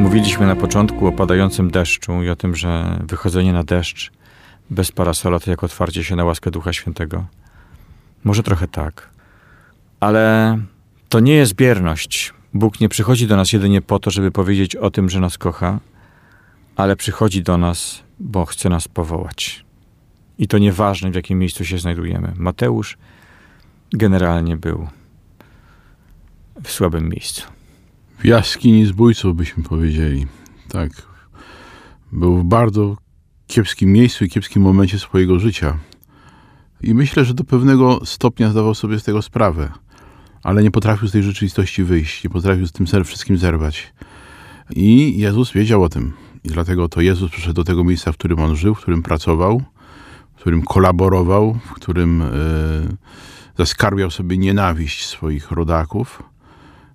Mówiliśmy 0.00 0.46
na 0.46 0.56
początku 0.56 1.06
o 1.06 1.12
padającym 1.12 1.70
deszczu 1.70 2.22
i 2.22 2.28
o 2.28 2.36
tym, 2.36 2.56
że 2.56 3.00
wychodzenie 3.08 3.52
na 3.52 3.64
deszcz 3.64 4.12
bez 4.70 4.92
parasola 4.92 5.40
to 5.40 5.50
jak 5.50 5.64
otwarcie 5.64 6.04
się 6.04 6.16
na 6.16 6.24
łaskę 6.24 6.50
Ducha 6.50 6.72
Świętego. 6.72 7.26
Może 8.24 8.42
trochę 8.42 8.68
tak. 8.68 9.08
Ale 10.00 10.58
to 11.08 11.20
nie 11.20 11.34
jest 11.34 11.54
bierność. 11.54 12.34
Bóg 12.54 12.80
nie 12.80 12.88
przychodzi 12.88 13.26
do 13.26 13.36
nas 13.36 13.52
jedynie 13.52 13.82
po 13.82 13.98
to, 13.98 14.10
żeby 14.10 14.30
powiedzieć 14.30 14.76
o 14.76 14.90
tym, 14.90 15.10
że 15.10 15.20
nas 15.20 15.38
kocha, 15.38 15.80
ale 16.76 16.96
przychodzi 16.96 17.42
do 17.42 17.58
nas, 17.58 18.02
bo 18.20 18.44
chce 18.44 18.68
nas 18.68 18.88
powołać. 18.88 19.64
I 20.38 20.48
to 20.48 20.58
nieważne, 20.58 21.10
w 21.10 21.14
jakim 21.14 21.38
miejscu 21.38 21.64
się 21.64 21.78
znajdujemy. 21.78 22.32
Mateusz 22.36 22.98
generalnie 23.92 24.56
był 24.56 24.88
w 26.62 26.70
słabym 26.70 27.08
miejscu. 27.08 27.42
W 28.18 28.24
jaskini 28.24 28.86
zbójców 28.86 29.36
byśmy 29.36 29.62
powiedzieli. 29.62 30.26
Tak. 30.68 30.90
Był 32.12 32.38
w 32.38 32.44
bardzo 32.44 32.96
kiepskim 33.46 33.92
miejscu 33.92 34.24
i 34.24 34.28
kiepskim 34.28 34.62
momencie 34.62 34.98
swojego 34.98 35.38
życia. 35.38 35.78
I 36.82 36.94
myślę, 36.94 37.24
że 37.24 37.34
do 37.34 37.44
pewnego 37.44 38.06
stopnia 38.06 38.50
zdawał 38.50 38.74
sobie 38.74 38.98
z 38.98 39.04
tego 39.04 39.22
sprawę, 39.22 39.72
ale 40.42 40.62
nie 40.62 40.70
potrafił 40.70 41.08
z 41.08 41.12
tej 41.12 41.22
rzeczywistości 41.22 41.84
wyjść, 41.84 42.24
nie 42.24 42.30
potrafił 42.30 42.66
z 42.66 42.72
tym 42.72 42.86
wszystkim 43.04 43.38
zerwać. 43.38 43.92
I 44.76 45.18
Jezus 45.18 45.52
wiedział 45.52 45.82
o 45.82 45.88
tym. 45.88 46.12
I 46.44 46.48
dlatego 46.48 46.88
to 46.88 47.00
Jezus 47.00 47.30
przyszedł 47.30 47.54
do 47.54 47.64
tego 47.64 47.84
miejsca, 47.84 48.12
w 48.12 48.16
którym 48.16 48.40
on 48.40 48.56
żył, 48.56 48.74
w 48.74 48.80
którym 48.80 49.02
pracował, 49.02 49.62
w 50.36 50.40
którym 50.40 50.62
kolaborował, 50.62 51.58
w 51.66 51.72
którym 51.72 52.22
e, 52.22 52.26
zaskarbiał 53.58 54.10
sobie 54.10 54.38
nienawiść 54.38 55.06
swoich 55.06 55.50
rodaków, 55.50 56.22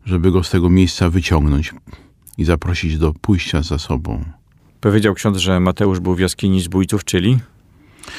żeby 0.06 0.32
go 0.32 0.44
z 0.44 0.50
tego 0.50 0.70
miejsca 0.70 1.10
wyciągnąć 1.10 1.74
i 2.38 2.44
zaprosić 2.44 2.98
do 2.98 3.14
pójścia 3.14 3.62
za 3.62 3.78
sobą. 3.78 4.26
Powiedział 4.82 5.14
ksiądz, 5.14 5.38
że 5.38 5.60
Mateusz 5.60 6.00
był 6.00 6.16
w 6.16 6.20
jaskini 6.20 6.62
zbójców, 6.62 7.04
czyli 7.04 7.40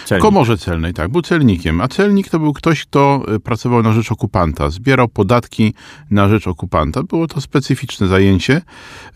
Celnik. 0.04 0.22
komorze 0.22 0.58
celnej, 0.58 0.94
tak, 0.94 1.10
był 1.10 1.22
celnikiem. 1.22 1.80
A 1.80 1.88
celnik 1.88 2.28
to 2.28 2.38
był 2.38 2.52
ktoś, 2.52 2.82
kto 2.82 3.22
y, 3.34 3.40
pracował 3.40 3.82
na 3.82 3.92
rzecz 3.92 4.12
okupanta, 4.12 4.70
zbierał 4.70 5.08
podatki 5.08 5.74
na 6.10 6.28
rzecz 6.28 6.46
okupanta. 6.46 7.02
Było 7.02 7.26
to 7.26 7.40
specyficzne 7.40 8.06
zajęcie 8.06 8.62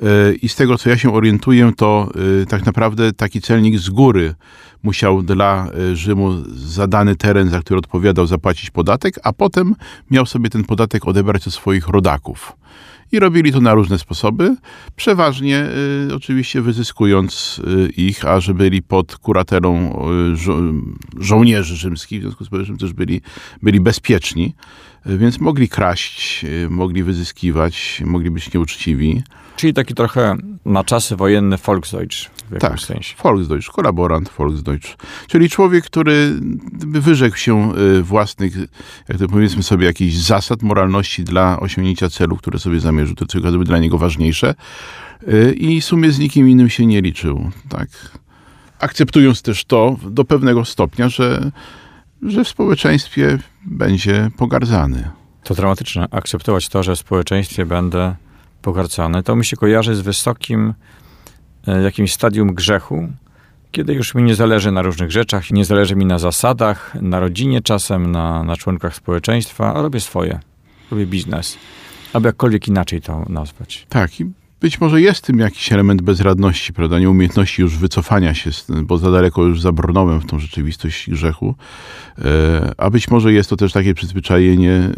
y, 0.00 0.35
i 0.35 0.48
z 0.48 0.54
tego, 0.54 0.78
co 0.78 0.90
ja 0.90 0.98
się 0.98 1.14
orientuję, 1.14 1.72
to 1.76 2.09
y, 2.42 2.46
tak 2.46 2.66
naprawdę 2.66 3.12
taki 3.12 3.40
celnik 3.40 3.78
z 3.78 3.90
góry 3.90 4.35
musiał 4.83 5.22
dla 5.22 5.68
Rzymu 5.94 6.33
za 6.54 6.87
dany 6.87 7.16
teren, 7.16 7.48
za 7.48 7.61
który 7.61 7.78
odpowiadał, 7.78 8.26
zapłacić 8.26 8.70
podatek, 8.70 9.14
a 9.22 9.33
potem 9.33 9.74
miał 10.11 10.26
sobie 10.26 10.50
ten 10.50 10.64
podatek 10.64 11.09
odebrać 11.09 11.46
od 11.46 11.54
swoich 11.54 11.88
rodaków. 11.88 12.52
I 13.12 13.18
robili 13.18 13.53
to 13.53 13.61
na 13.61 13.75
różne 13.75 13.99
sposoby, 13.99 14.57
przeważnie 14.97 15.66
y, 16.11 16.14
oczywiście 16.14 16.62
wyzyskując 16.62 17.61
y, 17.88 17.88
ich, 17.88 18.25
a 18.25 18.40
że 18.40 18.55
byli 18.55 18.83
pod 18.83 19.16
kuratelą 19.16 19.99
y, 20.33 20.37
żo 20.37 20.57
żołnierzy 21.18 21.77
rzymskich, 21.77 22.21
w 22.21 22.23
związku 22.23 22.44
z 22.44 22.49
tym 22.66 22.79
też 22.79 22.92
byli, 22.92 23.21
byli 23.62 23.81
bezpieczni, 23.81 24.55
y, 25.07 25.18
więc 25.18 25.40
mogli 25.40 25.68
kraść, 25.68 26.44
y, 26.44 26.71
mogli 26.71 27.03
wyzyskiwać, 27.03 28.03
mogli 28.05 28.31
być 28.31 28.55
nieuczciwi. 28.55 29.23
Czyli 29.59 29.75
taki 29.75 29.94
trochę 29.94 30.37
na 30.64 30.85
czasy 30.85 31.16
wojenne 31.16 31.57
Volksdeutsch 31.57 32.31
w 32.51 32.53
jakimś 32.53 32.61
Tak, 32.61 32.81
sensie. 32.81 33.14
Volksdeutsch, 33.23 33.73
kolaborant 33.73 34.31
Volksdeutsch. 34.38 34.97
Czyli 35.29 35.51
człowiek, 35.51 35.85
który 35.85 36.35
wyrzekł 36.81 37.37
się 37.37 37.73
y, 37.77 38.03
własnych, 38.03 38.57
jak 39.09 39.18
to 39.18 39.29
powiedzmy 39.29 39.62
sobie, 39.62 39.87
jakichś 39.87 40.14
zasad 40.14 40.62
moralności 40.62 41.25
dla 41.25 41.61
osiągnięcia 41.61 42.11
celu, 42.11 42.37
które 42.37 42.59
sobie 42.59 42.81
zamierzył, 42.81 43.16
te 43.16 43.27
cele 43.27 43.51
były 43.51 43.64
dla 43.64 43.79
niego 43.79 43.99
ważniejsze 43.99 44.55
y, 45.29 45.53
i 45.53 45.81
w 45.81 45.85
sumie 45.85 46.11
z 46.12 46.18
nikim 46.18 46.49
innym 46.49 46.71
się 46.71 46.87
nie 46.87 47.01
liczył. 47.01 47.51
Tak. 47.68 47.88
Akceptując 48.79 49.42
też 49.42 49.64
to 49.64 49.97
do 50.11 50.25
pewnego 50.25 50.64
stopnia, 50.64 51.09
że, 51.09 51.51
że 52.23 52.44
w 52.44 52.49
społeczeństwie 52.49 53.38
będzie 53.64 54.31
pogardzany. 54.37 55.11
To 55.44 55.55
dramatyczne. 55.55 56.09
Akceptować 56.11 56.68
to, 56.68 56.83
że 56.83 56.97
w 56.97 56.99
społeczeństwie 56.99 57.66
będę 57.66 58.14
pogardzany, 58.62 59.23
to 59.23 59.37
mi 59.37 59.44
się 59.44 59.57
kojarzy 59.57 59.94
z 59.94 60.01
wysokim 60.01 60.75
e, 61.66 61.83
jakimś 61.83 62.12
stadium 62.12 62.55
grzechu, 62.55 63.09
kiedy 63.71 63.94
już 63.94 64.14
mi 64.14 64.23
nie 64.23 64.35
zależy 64.35 64.73
na 64.73 64.83
różnych 64.83 65.11
rzeczach, 65.11 65.51
nie 65.51 65.64
zależy 65.64 65.97
mi 65.97 66.07
na 66.07 66.18
zasadach, 66.18 66.94
na 67.03 67.21
rodzinie 67.21 67.62
czasem, 67.62 68.12
na, 68.12 68.44
na 68.44 68.57
członkach 68.57 68.94
społeczeństwa, 68.94 69.75
a 69.75 69.83
robię 69.83 70.01
swoje. 70.01 70.40
Robię 70.90 71.07
biznes. 71.07 71.59
Albo 72.12 72.29
jakkolwiek 72.29 72.68
inaczej 72.68 73.01
to 73.01 73.25
nazwać. 73.29 73.87
Tak, 73.88 74.21
i 74.21 74.31
być 74.61 74.81
może 74.81 75.01
jest 75.01 75.25
tym 75.25 75.38
jakiś 75.38 75.73
element 75.73 76.03
bezradności, 76.03 76.73
prawda, 76.73 76.99
nieumiejętności 76.99 77.62
już 77.62 77.77
wycofania 77.77 78.35
się, 78.35 78.51
bo 78.83 78.99
za 78.99 79.11
daleko 79.11 79.44
już 79.44 79.61
zabrnąłem 79.61 80.21
w 80.21 80.27
tą 80.27 80.38
rzeczywistość 80.38 81.11
grzechu. 81.11 81.55
E, 82.18 82.73
a 82.79 82.90
być 82.90 83.11
może 83.11 83.33
jest 83.33 83.51
to 83.51 83.57
też 83.57 83.73
takie 83.73 83.94
przyzwyczajenie 83.94 84.73
e, 84.73 84.92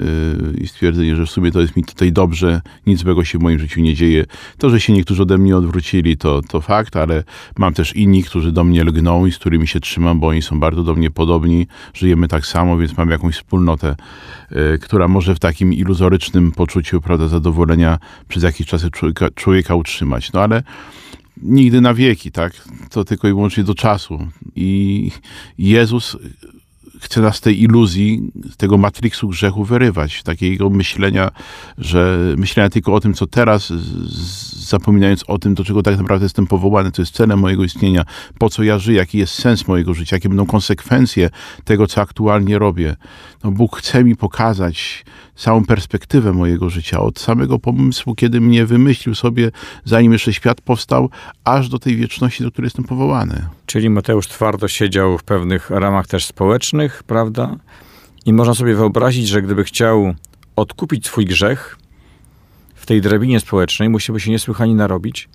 i 0.61 0.69
stwierdzenie, 0.69 1.17
że 1.17 1.27
w 1.27 1.31
sumie 1.31 1.53
to 1.53 1.61
jest 1.61 1.77
mi 1.77 1.85
tutaj 1.85 2.13
dobrze, 2.13 2.61
nic 2.87 3.01
złego 3.01 3.25
się 3.25 3.39
w 3.39 3.43
moim 3.43 3.59
życiu 3.59 3.81
nie 3.81 3.95
dzieje. 3.95 4.25
To, 4.59 4.71
że 4.71 4.81
się 4.81 4.93
niektórzy 4.93 5.23
ode 5.23 5.39
mnie 5.39 5.57
odwrócili, 5.57 6.17
to, 6.17 6.41
to 6.43 6.61
fakt, 6.61 6.97
ale 6.97 7.25
mam 7.59 7.75
też 7.75 7.97
inni, 7.97 8.25
którzy 8.25 8.53
do 8.53 8.65
mnie 8.65 8.85
lgną 8.85 9.27
i 9.27 9.33
z 9.33 9.39
którymi 9.39 9.69
się 9.69 9.81
trzymam, 9.81 10.21
bo 10.21 10.29
oni 10.29 10.43
są 10.43 10.61
bardzo 10.61 10.85
do 10.85 10.95
mnie 10.95 11.11
podobni, 11.11 11.67
żyjemy 11.95 12.29
tak 12.29 12.47
samo, 12.47 12.79
więc 12.79 12.97
mam 12.97 13.11
jakąś 13.11 13.35
wspólnotę, 13.35 13.97
e, 14.51 14.79
która 14.79 15.09
może 15.09 15.35
w 15.35 15.39
takim 15.39 15.73
iluzorycznym 15.73 16.53
poczuciu, 16.53 17.01
prawda, 17.01 17.29
zadowolenia 17.29 17.99
przez 18.29 18.43
jakiś 18.43 18.67
czas 18.67 18.91
człowieka, 18.93 19.29
człowieka 19.35 19.50
utrzymać. 19.77 20.33
No 20.33 20.41
ale 20.41 20.63
nigdy 21.43 21.81
na 21.81 21.95
wieki, 21.95 22.33
tak? 22.33 22.53
To 22.91 23.05
tylko 23.05 23.29
i 23.29 23.31
wyłącznie 23.31 23.65
do 23.65 23.75
czasu. 23.75 24.29
I 24.57 25.11
Jezus 25.59 26.17
chce 27.01 27.21
nas 27.21 27.37
z 27.37 27.41
tej 27.41 27.63
iluzji, 27.63 28.31
z 28.53 28.57
tego 28.57 28.79
matriksu 28.79 29.29
grzechu 29.29 29.65
wyrywać, 29.65 30.23
takiego 30.23 30.71
myślenia, 30.71 31.31
że 31.79 32.19
myślenia 32.37 32.71
tylko 32.71 32.95
o 32.95 33.01
tym, 33.01 33.15
co 33.15 33.27
teraz, 33.27 33.73
zapominając 34.69 35.25
o 35.27 35.39
tym, 35.39 35.55
do 35.55 35.65
czego 35.65 35.83
tak 35.83 35.99
naprawdę 35.99 36.25
jestem 36.25 36.47
powołany, 36.47 36.93
co 36.93 37.03
jest 37.03 37.15
celem 37.15 37.39
mojego 37.39 37.65
istnienia, 37.65 38.05
po 38.39 38.51
co 38.51 38.63
ja 38.63 38.79
żyję, 38.79 38.99
jaki 38.99 39.19
jest 39.19 39.35
sens 39.35 39.69
mojego 39.69 39.95
życia, 39.95 40.17
jakie 40.17 40.29
będą 40.29 40.47
konsekwencje 40.47 41.31
tego, 41.65 41.87
co 41.87 42.01
aktualnie 42.01 42.59
robię. 42.59 42.97
No, 43.45 43.51
Bóg 43.51 43.77
chce 43.77 44.05
mi 44.05 44.17
pokazać 44.17 45.05
całą 45.41 45.65
perspektywę 45.65 46.33
mojego 46.33 46.71
życia, 46.71 47.01
od 47.01 47.19
samego 47.19 47.59
pomysłu, 47.59 48.15
kiedy 48.15 48.41
mnie 48.41 48.67
wymyślił 48.67 49.15
sobie, 49.15 49.51
zanim 49.85 50.13
jeszcze 50.13 50.33
świat 50.33 50.61
powstał, 50.61 51.11
aż 51.45 51.69
do 51.69 51.79
tej 51.79 51.97
wieczności, 51.97 52.45
do 52.45 52.51
której 52.51 52.67
jestem 52.67 52.85
powołany. 52.85 53.47
Czyli 53.67 53.91
Mateusz 53.91 54.29
twardo 54.29 54.69
siedział 54.69 55.19
w 55.19 55.23
pewnych 55.23 55.71
ramach 55.71 56.07
też 56.07 56.27
społecznych, 56.27 57.03
prawda? 57.03 57.57
I 58.27 58.33
można 58.33 58.55
sobie 58.55 58.75
wyobrazić, 58.75 59.29
że 59.29 59.43
gdyby 59.43 59.65
chciał 59.65 60.15
odkupić 60.57 61.07
swój 61.07 61.27
grzech 61.27 61.79
w 62.75 62.87
tej 62.87 63.01
drabinie 63.01 63.41
społecznej, 63.41 63.89
musiałby 63.89 64.21
się 64.21 64.31
niesłychanie 64.31 64.75
narobić. 64.75 65.29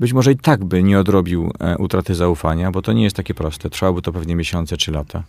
Być 0.00 0.12
może 0.12 0.32
i 0.32 0.36
tak 0.36 0.64
by 0.64 0.82
nie 0.82 0.98
odrobił 0.98 1.52
e, 1.60 1.76
utraty 1.78 2.14
zaufania, 2.14 2.70
bo 2.70 2.82
to 2.82 2.92
nie 2.92 3.04
jest 3.04 3.16
takie 3.16 3.34
proste. 3.34 3.70
Trwałoby 3.70 4.02
to 4.02 4.12
pewnie 4.12 4.36
miesiące 4.36 4.76
czy 4.76 4.92
lata. 4.92 5.22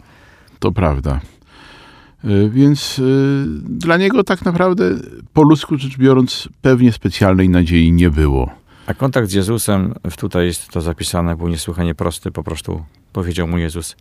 To 0.60 0.72
prawda. 0.72 1.20
Y, 2.26 2.50
Więc 2.50 3.00
y, 3.00 3.46
dla 3.64 3.98
niego 3.98 4.24
tak 4.24 4.46
naprawdę, 4.46 4.84
po 5.34 5.42
ludzku 5.44 5.78
rzecz 5.78 5.98
biorąc, 5.98 6.50
pewnie 6.62 6.92
specjalnej 6.92 7.50
nadziei 7.50 7.92
nie 7.92 8.10
było. 8.10 8.50
A 8.88 8.94
kontakt 8.94 9.30
z 9.30 9.34
Jezusem, 9.34 9.94
tutaj 10.18 10.46
jest 10.46 10.68
to 10.70 10.82
zapisane, 10.82 11.36
był 11.36 11.48
niesłychanie 11.48 11.96
prosty. 11.96 12.32
Po 12.32 12.44
prostu 12.44 12.86
powiedział 13.14 13.48
mu 13.48 13.58
Jezus, 13.58 13.96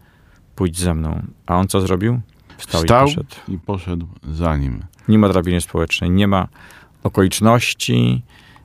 pójdź 0.57 0.79
ze 0.79 0.95
mną. 0.95 1.23
A 1.47 1.57
on 1.57 1.69
co 1.69 1.81
zrobił? 1.81 2.21
Wstał, 2.59 2.81
Wstał 2.83 3.07
i 3.07 3.11
poszedł. 3.11 3.35
i 3.49 3.59
poszedł 3.59 4.07
za 4.33 4.57
nim. 4.57 4.83
Nie 5.09 5.19
ma 5.19 5.29
drabiny 5.29 5.61
społecznej, 5.61 6.11
nie 6.11 6.29
ma 6.29 6.49
okoliczności, 7.03 8.23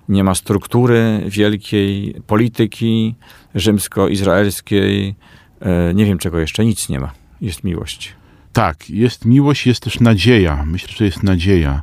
nie 0.10 0.24
ma 0.24 0.36
struktury 0.36 1.24
wielkiej 1.28 2.16
polityki 2.28 3.16
rzymsko-izraelskiej, 3.56 5.16
E, 5.62 5.94
nie 5.94 6.06
wiem 6.06 6.18
czego 6.18 6.40
jeszcze, 6.40 6.66
nic 6.66 6.90
nie 6.90 7.00
ma. 7.00 7.12
Jest 7.42 7.64
miłość. 7.64 8.14
Tak, 8.54 8.90
jest 8.90 9.26
miłość, 9.26 9.68
jest 9.68 9.84
też 9.84 10.00
nadzieja. 10.00 10.64
Myślę, 10.66 10.90
że 10.98 11.06
jest 11.06 11.24
nadzieja. 11.24 11.82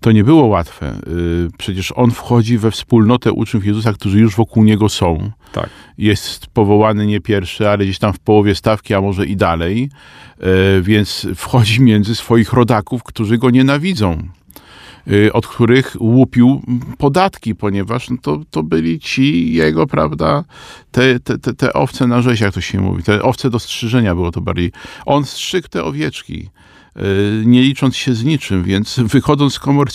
To 0.00 0.12
nie 0.12 0.24
było 0.24 0.46
łatwe. 0.46 0.94
Y, 1.06 1.48
Przecież 1.58 1.92
on 1.96 2.10
wchodzi 2.10 2.58
we 2.58 2.70
wspólnotę 2.70 3.32
uczniów 3.32 3.66
Jezusa, 3.66 3.92
którzy 3.92 4.20
już 4.20 4.36
wokół 4.36 4.64
niego 4.64 4.88
są. 4.88 5.30
Tak. 5.52 5.70
Jest 5.98 6.46
powołany 6.46 7.06
nie 7.06 7.20
pierwszy, 7.20 7.68
ale 7.68 7.84
gdzieś 7.84 7.98
tam 7.98 8.12
w 8.12 8.18
połowie 8.18 8.54
stawki, 8.54 8.94
a 8.94 9.00
może 9.00 9.26
i 9.26 9.36
dalej. 9.36 9.90
Y, 10.78 10.82
Więc 10.82 11.26
wchodzi 11.36 11.82
między 11.82 12.14
swoich 12.14 12.52
rodaków, 12.52 13.02
którzy 13.02 13.38
go 13.38 13.50
nienawidzą. 13.50 14.28
Y, 15.08 15.32
Od 15.32 15.46
których 15.46 15.96
łupił 16.00 16.62
podatki, 16.98 17.54
ponieważ 17.54 18.10
no 18.10 18.16
to, 18.22 18.40
to 18.50 18.62
byli 18.62 19.00
ci 19.00 19.52
jego, 19.52 19.86
prawda, 19.86 20.44
te, 20.90 21.20
te, 21.20 21.38
te, 21.38 21.54
te 21.54 21.72
owce 21.72 22.06
na 22.06 22.22
rzeź, 22.22 22.40
jak 22.40 22.54
to 22.54 22.60
się 22.60 22.80
mówi, 22.80 23.02
te 23.02 23.22
owce 23.22 23.50
do 23.50 23.58
strzyżenia 23.58 24.14
było 24.14 24.30
to 24.30 24.40
bardziej. 24.40 24.72
On 25.06 25.24
strzygł 25.24 25.68
te 25.68 25.84
owieczki, 25.84 26.48
y, 26.96 27.42
nie 27.46 27.62
licząc 27.62 27.96
się 27.96 28.14
z 28.14 28.24
niczym, 28.24 28.64
więc 28.64 29.00
wychodząc 29.14 29.54
z 29.54 29.58
komory 29.58 29.90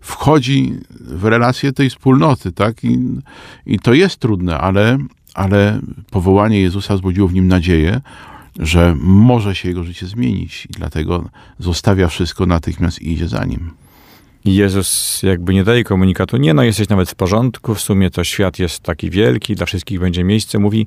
wchodzi 0.00 0.74
w 1.00 1.24
relacje 1.24 1.72
tej 1.72 1.90
wspólnoty, 1.90 2.52
tak? 2.52 2.84
I, 2.84 2.98
i 3.66 3.78
to 3.78 3.94
jest 3.94 4.16
trudne, 4.16 4.58
ale, 4.58 4.98
ale 5.34 5.80
powołanie 6.10 6.60
Jezusa 6.60 6.94
wzbudziło 6.94 7.28
w 7.28 7.34
nim 7.34 7.48
nadzieję, 7.48 8.00
że 8.58 8.94
może 9.00 9.54
się 9.54 9.68
jego 9.68 9.84
życie 9.84 10.06
zmienić 10.06 10.66
i 10.66 10.68
dlatego 10.68 11.28
zostawia 11.58 12.08
wszystko 12.08 12.46
natychmiast 12.46 13.02
i 13.02 13.12
idzie 13.12 13.28
za 13.28 13.44
nim. 13.44 13.70
I 14.44 14.54
Jezus 14.54 15.22
jakby 15.22 15.54
nie 15.54 15.64
daje 15.64 15.84
komunikatu, 15.84 16.36
nie 16.36 16.54
no, 16.54 16.62
jesteś 16.62 16.88
nawet 16.88 17.10
w 17.10 17.14
porządku, 17.14 17.74
w 17.74 17.80
sumie 17.80 18.10
to 18.10 18.24
świat 18.24 18.58
jest 18.58 18.80
taki 18.80 19.10
wielki, 19.10 19.54
dla 19.54 19.66
wszystkich 19.66 20.00
będzie 20.00 20.24
miejsce. 20.24 20.58
Mówi, 20.58 20.86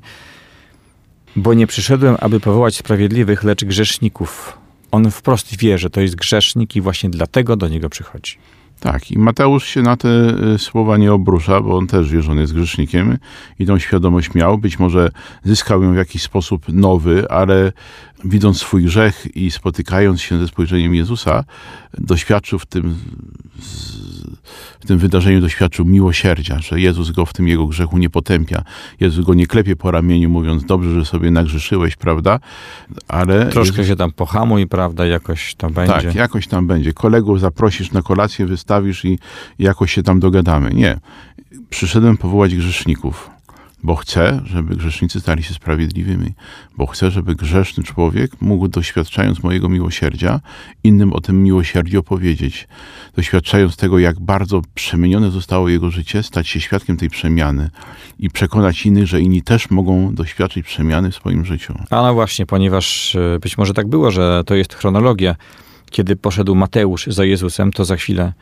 bo 1.36 1.54
nie 1.54 1.66
przyszedłem, 1.66 2.16
aby 2.20 2.40
powołać 2.40 2.76
sprawiedliwych, 2.76 3.44
lecz 3.44 3.64
grzeszników. 3.64 4.58
On 4.90 5.10
wprost 5.10 5.56
wie, 5.58 5.78
że 5.78 5.90
to 5.90 6.00
jest 6.00 6.14
grzesznik 6.14 6.76
i 6.76 6.80
właśnie 6.80 7.10
dlatego 7.10 7.56
do 7.56 7.68
niego 7.68 7.88
przychodzi. 7.88 8.36
Tak, 8.82 9.10
i 9.10 9.18
Mateusz 9.18 9.66
się 9.66 9.82
na 9.82 9.96
te 9.96 10.08
y, 10.54 10.58
słowa 10.58 10.96
nie 10.96 11.12
obrusza, 11.12 11.60
bo 11.60 11.76
on 11.76 11.86
też 11.86 12.10
wie, 12.10 12.22
że 12.22 12.32
on 12.32 12.38
jest 12.38 12.54
grzesznikiem 12.54 13.18
i 13.58 13.66
tą 13.66 13.78
świadomość 13.78 14.34
miał. 14.34 14.58
Być 14.58 14.78
może 14.78 15.10
zyskał 15.44 15.82
ją 15.82 15.92
w 15.92 15.96
jakiś 15.96 16.22
sposób 16.22 16.64
nowy, 16.68 17.30
ale 17.30 17.72
widząc 18.24 18.58
swój 18.58 18.84
grzech 18.84 19.36
i 19.36 19.50
spotykając 19.50 20.20
się 20.20 20.38
ze 20.38 20.48
spojrzeniem 20.48 20.94
Jezusa, 20.94 21.44
doświadczył 21.98 22.58
w 22.58 22.66
tym, 22.66 22.94
w 24.80 24.86
tym 24.86 24.98
wydarzeniu 24.98 25.40
doświadczył 25.40 25.84
miłosierdzia, 25.84 26.58
że 26.58 26.80
Jezus 26.80 27.10
go 27.10 27.26
w 27.26 27.32
tym 27.32 27.48
jego 27.48 27.66
grzechu 27.66 27.98
nie 27.98 28.10
potępia. 28.10 28.62
Jezus 29.00 29.24
go 29.24 29.34
nie 29.34 29.46
klepie 29.46 29.76
po 29.76 29.90
ramieniu, 29.90 30.30
mówiąc, 30.30 30.64
dobrze, 30.64 30.94
że 30.94 31.04
sobie 31.04 31.30
nagrzeszyłeś, 31.30 31.96
prawda? 31.96 32.40
Ale 33.08 33.46
Troszkę 33.46 33.76
Jezus- 33.76 33.88
się 33.88 33.96
tam 33.96 34.12
pohamuj, 34.12 34.66
prawda, 34.66 35.06
jakoś 35.06 35.54
to 35.54 35.70
będzie. 35.70 35.92
tak, 35.94 36.14
jakoś 36.14 36.46
tam 36.46 36.66
będzie. 36.66 36.92
Kolegów 36.92 37.40
zaprosisz 37.40 37.92
na 37.92 38.02
kolację, 38.02 38.46
wystawisz 38.46 39.04
i 39.04 39.18
jakoś 39.58 39.92
się 39.92 40.02
tam 40.02 40.20
dogadamy. 40.20 40.70
Nie. 40.74 41.00
Przyszedłem 41.70 42.16
powołać 42.16 42.56
grzeszników, 42.56 43.30
bo 43.82 43.96
chcę, 43.96 44.40
żeby 44.44 44.76
grzesznicy 44.76 45.20
stali 45.20 45.42
się 45.42 45.54
sprawiedliwymi, 45.54 46.32
bo 46.76 46.86
chcę, 46.86 47.10
żeby 47.10 47.34
grzeszny 47.34 47.84
człowiek 47.84 48.40
mógł, 48.40 48.68
doświadczając 48.68 49.42
mojego 49.42 49.68
miłosierdzia, 49.68 50.40
innym 50.84 51.12
o 51.12 51.20
tym 51.20 51.42
miłosierdziu 51.42 52.00
opowiedzieć. 52.00 52.68
Doświadczając 53.16 53.76
tego, 53.76 53.98
jak 53.98 54.20
bardzo 54.20 54.62
przemienione 54.74 55.30
zostało 55.30 55.68
jego 55.68 55.90
życie, 55.90 56.22
stać 56.22 56.48
się 56.48 56.60
świadkiem 56.60 56.96
tej 56.96 57.10
przemiany 57.10 57.70
i 58.18 58.30
przekonać 58.30 58.86
innych, 58.86 59.06
że 59.06 59.20
inni 59.20 59.42
też 59.42 59.70
mogą 59.70 60.14
doświadczyć 60.14 60.66
przemiany 60.66 61.10
w 61.10 61.14
swoim 61.14 61.44
życiu. 61.44 61.74
A 61.90 62.02
no 62.02 62.14
właśnie, 62.14 62.46
ponieważ 62.46 63.16
e, 63.16 63.38
być 63.40 63.58
może 63.58 63.74
tak 63.74 63.88
było, 63.88 64.10
że 64.10 64.42
to 64.46 64.54
jest 64.54 64.74
chronologia. 64.74 65.36
Kiedy 65.90 66.16
poszedł 66.16 66.54
Mateusz 66.54 67.06
za 67.06 67.24
Jezusem, 67.24 67.72
to 67.72 67.84
za 67.84 67.96
chwilę, 67.96 68.32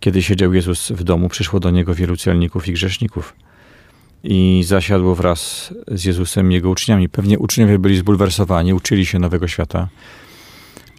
kiedy 0.00 0.22
siedział 0.22 0.54
Jezus 0.54 0.90
w 0.90 1.04
domu, 1.04 1.28
przyszło 1.28 1.60
do 1.60 1.70
niego 1.70 1.94
wielu 1.94 2.16
celników 2.16 2.68
i 2.68 2.72
grzeszników. 2.72 3.34
I 4.24 4.62
zasiadło 4.66 5.14
wraz 5.14 5.74
z 5.88 6.04
Jezusem 6.04 6.50
i 6.52 6.54
jego 6.54 6.70
uczniami. 6.70 7.08
Pewnie 7.08 7.38
uczniowie 7.38 7.78
byli 7.78 7.96
zbulwersowani, 7.96 8.74
uczyli 8.74 9.06
się 9.06 9.18
nowego 9.18 9.48
świata, 9.48 9.88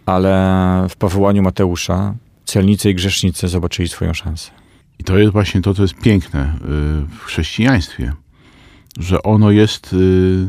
ale 0.06 0.88
w 0.90 0.96
powołaniu 0.96 1.42
Mateusza 1.42 2.16
celnicy 2.46 2.90
i 2.90 2.96
grzesznicy 2.96 3.48
zobaczyli 3.48 3.90
swoją 3.90 4.14
szansę. 4.14 4.52
I 5.00 5.04
to 5.04 5.18
jest 5.18 5.34
właśnie 5.34 5.62
to, 5.62 5.74
co 5.74 5.82
jest 5.82 5.96
piękne 5.96 6.56
y, 6.56 7.18
w 7.18 7.24
chrześcijaństwie, 7.24 8.14
że 9.00 9.24
ono 9.24 9.52
jest 9.52 9.94
y, 9.94 10.48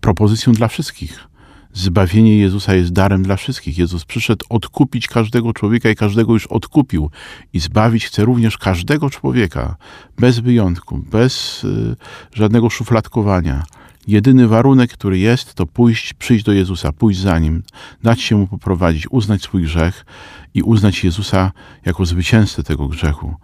propozycją 0.00 0.52
dla 0.52 0.68
wszystkich. 0.68 1.29
Zbawienie 1.72 2.38
Jezusa 2.38 2.74
jest 2.74 2.92
darem 2.92 3.22
dla 3.22 3.36
wszystkich. 3.36 3.78
Jezus 3.78 4.04
przyszedł 4.04 4.46
odkupić 4.48 5.06
każdego 5.06 5.52
człowieka 5.52 5.90
i 5.90 5.96
każdego 5.96 6.32
już 6.32 6.46
odkupił. 6.46 7.10
I 7.52 7.60
zbawić 7.60 8.06
chce 8.06 8.24
również 8.24 8.58
każdego 8.58 9.10
człowieka, 9.10 9.76
bez 10.18 10.38
wyjątku, 10.38 10.98
bez 10.98 11.64
y, 11.64 11.96
żadnego 12.34 12.70
szufladkowania. 12.70 13.64
Jedyny 14.06 14.48
warunek, 14.48 14.92
który 14.92 15.18
jest, 15.18 15.54
to 15.54 15.66
pójść, 15.66 16.14
przyjść 16.14 16.44
do 16.44 16.52
Jezusa, 16.52 16.92
pójść 16.92 17.20
za 17.20 17.38
Nim, 17.38 17.62
dać 18.02 18.22
się 18.22 18.36
Mu 18.36 18.46
poprowadzić, 18.46 19.06
uznać 19.10 19.42
swój 19.42 19.62
grzech 19.62 20.06
i 20.54 20.62
uznać 20.62 21.04
Jezusa 21.04 21.52
jako 21.84 22.06
zwycięzcę 22.06 22.62
tego 22.62 22.88
grzechu 22.88 23.34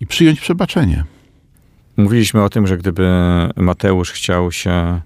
i 0.00 0.06
przyjąć 0.06 0.40
przebaczenie. 0.40 1.04
Mówiliśmy 1.96 2.42
o 2.42 2.48
tym, 2.48 2.66
że 2.66 2.78
gdyby 2.78 3.08
Mateusz 3.56 4.12
chciał 4.12 4.52
się 4.52 5.00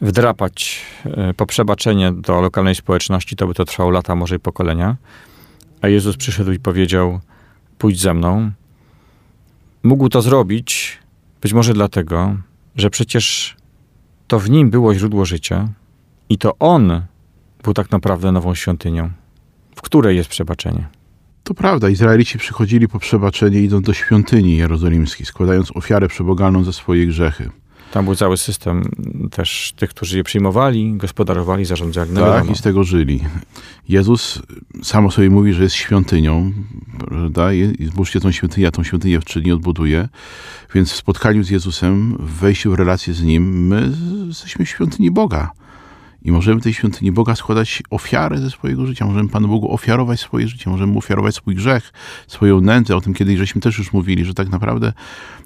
wdrapać 0.00 0.80
e, 1.04 1.34
po 1.34 1.46
przebaczenie 1.46 2.12
do 2.12 2.40
lokalnej 2.40 2.74
społeczności, 2.74 3.36
to 3.36 3.46
by 3.46 3.54
to 3.54 3.64
trwało 3.64 3.90
lata, 3.90 4.14
może 4.14 4.36
i 4.36 4.38
pokolenia. 4.38 4.96
A 5.80 5.88
Jezus 5.88 6.16
przyszedł 6.16 6.52
i 6.52 6.58
powiedział: 6.58 7.20
Pójdź 7.78 8.00
ze 8.00 8.14
mną. 8.14 8.50
Mógł 9.82 10.08
to 10.08 10.22
zrobić 10.22 10.98
być 11.42 11.52
może 11.52 11.74
dlatego, 11.74 12.36
że 12.76 12.90
przecież 12.90 13.56
to 14.26 14.38
w 14.38 14.50
nim 14.50 14.70
było 14.70 14.94
źródło 14.94 15.24
życia 15.24 15.68
i 16.28 16.38
to 16.38 16.58
on 16.58 17.02
był 17.62 17.74
tak 17.74 17.90
naprawdę 17.90 18.32
nową 18.32 18.54
świątynią, 18.54 19.10
w 19.76 19.82
której 19.82 20.16
jest 20.16 20.28
przebaczenie. 20.28 20.88
To 21.44 21.54
prawda, 21.54 21.88
Izraelici 21.88 22.38
przychodzili 22.38 22.88
po 22.88 22.98
przebaczenie, 22.98 23.60
idąc 23.60 23.86
do 23.86 23.92
świątyni 23.92 24.56
jerozolimskiej, 24.56 25.26
składając 25.26 25.76
ofiarę 25.76 26.08
przebogalną 26.08 26.64
za 26.64 26.72
swoje 26.72 27.06
grzechy. 27.06 27.50
Tam 27.96 28.04
był 28.04 28.14
cały 28.14 28.36
system 28.36 28.82
też 29.30 29.72
tych, 29.76 29.90
którzy 29.90 30.16
je 30.16 30.24
przyjmowali, 30.24 30.92
gospodarowali, 30.96 31.64
zarządzali. 31.64 32.10
Tak, 32.14 32.24
wiadomo. 32.24 32.52
i 32.52 32.56
z 32.56 32.62
tego 32.62 32.84
żyli. 32.84 33.24
Jezus 33.88 34.42
sam 34.82 35.06
o 35.06 35.10
sobie 35.10 35.30
mówi, 35.30 35.52
że 35.52 35.62
jest 35.62 35.74
świątynią, 35.74 36.52
prawda? 36.98 37.52
I 37.52 37.86
zbóżcie 37.86 38.20
tą 38.20 38.32
świątynię, 38.32 38.64
ja 38.64 38.70
tą 38.70 38.84
świątynię 38.84 39.18
dni 39.36 39.52
odbuduję. 39.52 40.08
Więc 40.74 40.92
w 40.92 40.96
spotkaniu 40.96 41.44
z 41.44 41.50
Jezusem, 41.50 42.16
w 42.20 42.30
wejściu 42.30 42.70
w 42.70 42.74
relację 42.74 43.14
z 43.14 43.22
Nim, 43.22 43.66
my 43.66 43.92
jesteśmy 44.28 44.64
w 44.64 44.68
świątyni 44.68 45.10
Boga. 45.10 45.50
I 46.26 46.32
możemy 46.32 46.60
tej 46.60 46.74
świątyni 46.74 47.12
Boga 47.12 47.36
składać 47.36 47.82
ofiarę 47.90 48.38
ze 48.38 48.50
swojego 48.50 48.86
życia. 48.86 49.06
Możemy 49.06 49.28
Panu 49.28 49.48
Bogu 49.48 49.72
ofiarować 49.72 50.20
swoje 50.20 50.48
życie. 50.48 50.70
Możemy 50.70 50.92
mu 50.92 50.98
ofiarować 50.98 51.34
swój 51.34 51.54
grzech, 51.54 51.92
swoją 52.26 52.60
nędzę. 52.60 52.96
O 52.96 53.00
tym 53.00 53.14
kiedyś 53.14 53.38
żeśmy 53.38 53.60
też 53.60 53.78
już 53.78 53.92
mówili, 53.92 54.24
że 54.24 54.34
tak 54.34 54.48
naprawdę 54.48 54.92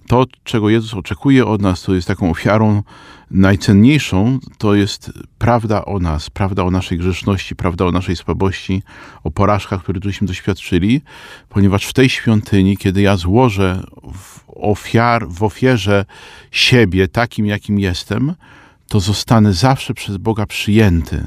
to, 0.07 0.27
czego 0.45 0.71
Jezus 0.71 0.95
oczekuje 0.95 1.47
od 1.47 1.62
nas, 1.62 1.83
to 1.83 1.95
jest 1.95 2.09
taką 2.09 2.31
ofiarą 2.31 2.83
najcenniejszą, 3.31 4.38
to 4.59 4.75
jest 4.75 5.12
prawda 5.38 5.85
o 5.85 5.99
nas, 5.99 6.31
prawda 6.31 6.62
o 6.64 6.71
naszej 6.71 6.99
grzeszności, 6.99 7.57
prawda 7.57 7.85
o 7.85 7.90
naszej 7.90 8.16
słabości, 8.16 8.83
o 9.25 9.31
porażkach, 9.31 9.83
które 9.83 10.01
żeśmy 10.05 10.27
doświadczyli, 10.27 11.01
ponieważ 11.49 11.87
w 11.87 11.93
tej 11.93 12.09
świątyni, 12.09 12.77
kiedy 12.77 13.03
ja 13.03 13.16
złożę 13.16 13.83
w, 14.14 14.40
ofiar, 14.47 15.29
w 15.29 15.43
ofierze 15.43 16.05
siebie 16.51 17.09
takim, 17.09 17.47
jakim 17.47 17.79
jestem, 17.79 18.35
to 18.90 19.00
zostanę 19.00 19.53
zawsze 19.53 19.94
przez 19.94 20.16
Boga 20.16 20.46
przyjęty. 20.46 21.26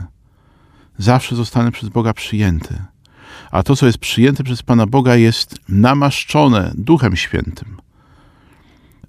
Zawsze 0.98 1.36
zostanę 1.36 1.72
przez 1.72 1.90
Boga 1.90 2.14
przyjęty. 2.14 2.82
A 3.52 3.64
to, 3.64 3.76
co 3.76 3.86
jest 3.86 3.98
przyjęte 3.98 4.44
przez 4.44 4.64
Pana 4.64 4.88
Boga, 4.88 5.16
jest 5.16 5.56
namaszczone 5.70 6.72
Duchem 6.76 7.16
Świętym. 7.16 7.78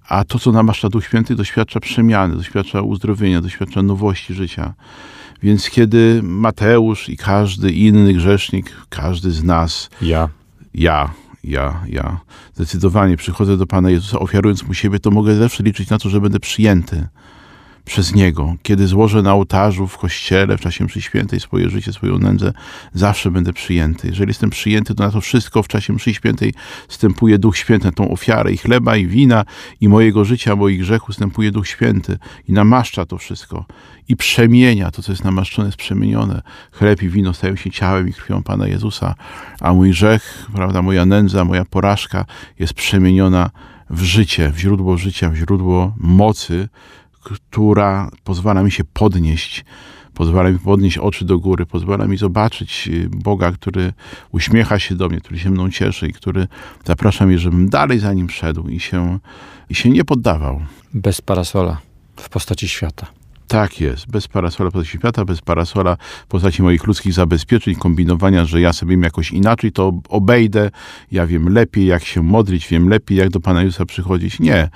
A 0.09 0.25
to, 0.25 0.39
co 0.39 0.53
namaszcza 0.53 0.89
Duch 0.89 1.05
Święty, 1.05 1.35
doświadcza 1.35 1.81
przemiany, 1.81 2.37
doświadcza 2.37 2.83
uzdrowienia, 2.83 3.41
doświadcza 3.41 3.83
nowości 3.83 4.35
życia. 4.35 4.75
Więc 5.43 5.71
kiedy 5.71 6.21
Mateusz 6.23 7.09
i 7.09 7.17
każdy 7.17 7.73
inny 7.73 8.15
grzesznik, 8.15 8.73
każdy 8.89 9.31
z 9.31 9.45
nas, 9.45 9.91
Ja. 10.03 10.29
ja, 10.75 11.11
ja, 11.45 11.81
ja, 11.89 12.21
zdecydowanie 12.55 13.17
przychodzę 13.17 13.57
do 13.57 13.67
Pana 13.67 13.91
Jezusa, 13.91 14.19
ofiarując 14.19 14.63
Mu 14.63 14.75
siebie, 14.75 15.01
to 15.01 15.11
mogę 15.11 15.35
zawsze 15.37 15.63
liczyć 15.63 15.91
na 15.91 15.99
to, 15.99 16.09
że 16.09 16.21
będę 16.21 16.41
przyjęty. 16.41 17.09
Przez 17.85 18.15
Niego. 18.15 18.55
Kiedy 18.63 18.87
złożę 18.87 19.23
na 19.23 19.35
ołtarzu, 19.35 19.87
w 19.87 19.99
kościele, 19.99 20.59
w 20.59 20.61
czasie 20.61 20.85
mszy 20.85 21.03
świętej 21.03 21.41
swoje 21.41 21.71
życie, 21.71 21.93
swoją 21.93 22.19
nędzę, 22.19 22.53
zawsze 22.93 23.31
będę 23.31 23.53
przyjęty. 23.53 24.09
Jeżeli 24.09 24.31
jestem 24.31 24.51
przyjęty, 24.51 24.95
to 24.95 25.05
na 25.05 25.11
to 25.11 25.21
wszystko 25.21 25.63
w 25.63 25.69
czasie 25.69 25.93
mszy 25.93 26.15
świętej 26.15 26.55
wstępuje 26.89 27.39
Duch 27.39 27.57
Święty, 27.57 27.87
na 27.87 27.93
tą 27.93 28.11
ofiarę 28.11 28.53
i 28.53 28.57
chleba, 28.57 28.97
i 28.97 29.07
wina, 29.07 29.45
i 29.81 29.89
mojego 29.89 30.25
życia, 30.25 30.57
moich 30.57 30.81
grzechów 30.81 31.11
wstępuje 31.11 31.51
Duch 31.51 31.69
Święty 31.69 32.19
i 32.49 32.53
namaszcza 32.53 33.07
to 33.07 33.19
wszystko 33.19 33.65
i 34.09 34.17
przemienia 34.17 34.91
to, 34.91 35.03
co 35.03 35.13
jest 35.13 35.25
namaszczone, 35.25 35.69
jest 35.69 35.79
przemienione. 35.79 36.43
Chleb 36.73 37.03
i 37.03 37.09
wino 37.09 37.35
stają 37.35 37.57
się 37.57 37.71
ciałem 37.71 38.09
i 38.09 38.13
krwią 38.13 38.43
Pana 38.43 38.67
Jezusa, 38.67 39.15
a 39.61 39.73
mój 39.73 39.91
grzech, 39.91 40.47
prawda, 40.55 40.83
moja 40.83 41.07
nędza, 41.07 41.45
moja 41.45 41.65
porażka 41.65 42.25
jest 42.59 42.75
przemieniona 42.75 43.51
w 43.91 44.03
życie, 44.03 44.51
w 44.51 44.59
źródło 44.59 44.97
życia, 44.97 45.31
w 45.31 45.37
źródło 45.37 45.95
mocy, 45.99 46.69
która 47.25 48.11
pozwala 48.25 48.63
mi 48.63 48.71
się 48.71 48.85
podnieść, 48.85 49.65
pozwala 50.15 50.51
mi 50.51 50.59
podnieść 50.59 50.99
oczy 50.99 51.25
do 51.25 51.39
góry, 51.39 51.67
pozwala 51.67 52.07
mi 52.07 52.17
zobaczyć 52.17 52.89
y, 52.89 53.09
Boga, 53.11 53.53
który 53.53 53.93
uśmiecha 54.33 54.79
się 54.79 54.95
do 54.95 55.09
mnie, 55.09 55.21
który 55.21 55.39
się 55.39 55.51
mną 55.51 55.71
cieszy 55.71 56.09
i 56.09 56.13
który 56.13 56.47
zaprasza 56.85 57.27
mnie, 57.27 57.39
żebym 57.39 57.69
dalej 57.69 57.99
za 57.99 58.13
nim 58.13 58.31
szedł 58.31 58.69
i 58.69 58.81
się, 58.81 59.19
i 59.71 59.75
się 59.75 59.91
nie 59.91 60.05
poddawał. 60.05 60.61
Bez 60.95 61.21
parasola 61.21 61.79
w 62.17 62.29
postaci 62.29 62.69
świata. 62.69 63.07
Tak 63.49 63.81
jest, 63.81 64.11
bez 64.11 64.29
parasola 64.29 64.71
w 64.71 64.73
postaci 64.73 64.99
świata, 64.99 65.25
bez 65.25 65.41
parasola 65.41 65.97
w 66.25 66.27
postaci 66.27 66.63
moich 66.63 66.87
ludzkich 66.87 67.13
zabezpieczeń, 67.13 67.75
kombinowania, 67.75 68.45
że 68.45 68.61
ja 68.61 68.73
sobie 68.73 68.97
jakoś 69.03 69.31
inaczej 69.31 69.73
to 69.73 69.93
obejdę, 70.09 70.71
ja 71.13 71.27
wiem 71.27 71.49
lepiej, 71.49 71.87
jak 71.87 72.05
się 72.05 72.23
modlić, 72.23 72.69
wiem 72.69 72.89
lepiej, 72.89 73.19
jak 73.19 73.31
do 73.31 73.41
Pana 73.41 73.63
Jezusa 73.63 73.85
przychodzić. 73.85 74.41
Nie. 74.41 74.69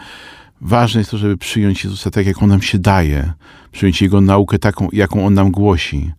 Ważne 0.60 1.00
jest 1.00 1.10
to, 1.10 1.18
żeby 1.18 1.36
przyjąć 1.36 1.84
Jezusa 1.84 2.10
tak, 2.10 2.26
jak 2.26 2.42
On 2.42 2.48
nam 2.48 2.62
się 2.62 2.78
daje, 2.78 3.32
przyjąć 3.72 4.02
Jego 4.02 4.20
naukę 4.20 4.58
taką, 4.58 4.88
jaką 4.92 5.26
On 5.26 5.34
nam 5.34 5.50
głosi. 5.50 6.12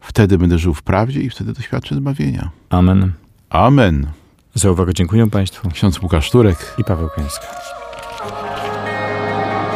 Wtedy 0.00 0.38
będę 0.38 0.58
żył 0.58 0.74
w 0.74 0.82
prawdzie 0.82 1.20
i 1.20 1.30
wtedy 1.30 1.52
doświadczę 1.52 1.94
zbawienia. 1.94 2.50
Amen. 2.70 3.12
Amen. 3.50 4.06
Za 4.54 4.70
uwagę 4.70 4.94
dziękuję 4.94 5.30
Państwu 5.30 5.70
Ksiądz 5.70 6.02
Łukasz 6.02 6.30
Turek. 6.30 6.74
i 6.78 6.84
Paweł 6.84 7.08
Kęska. 7.16 7.46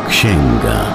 Księga. 0.08 0.94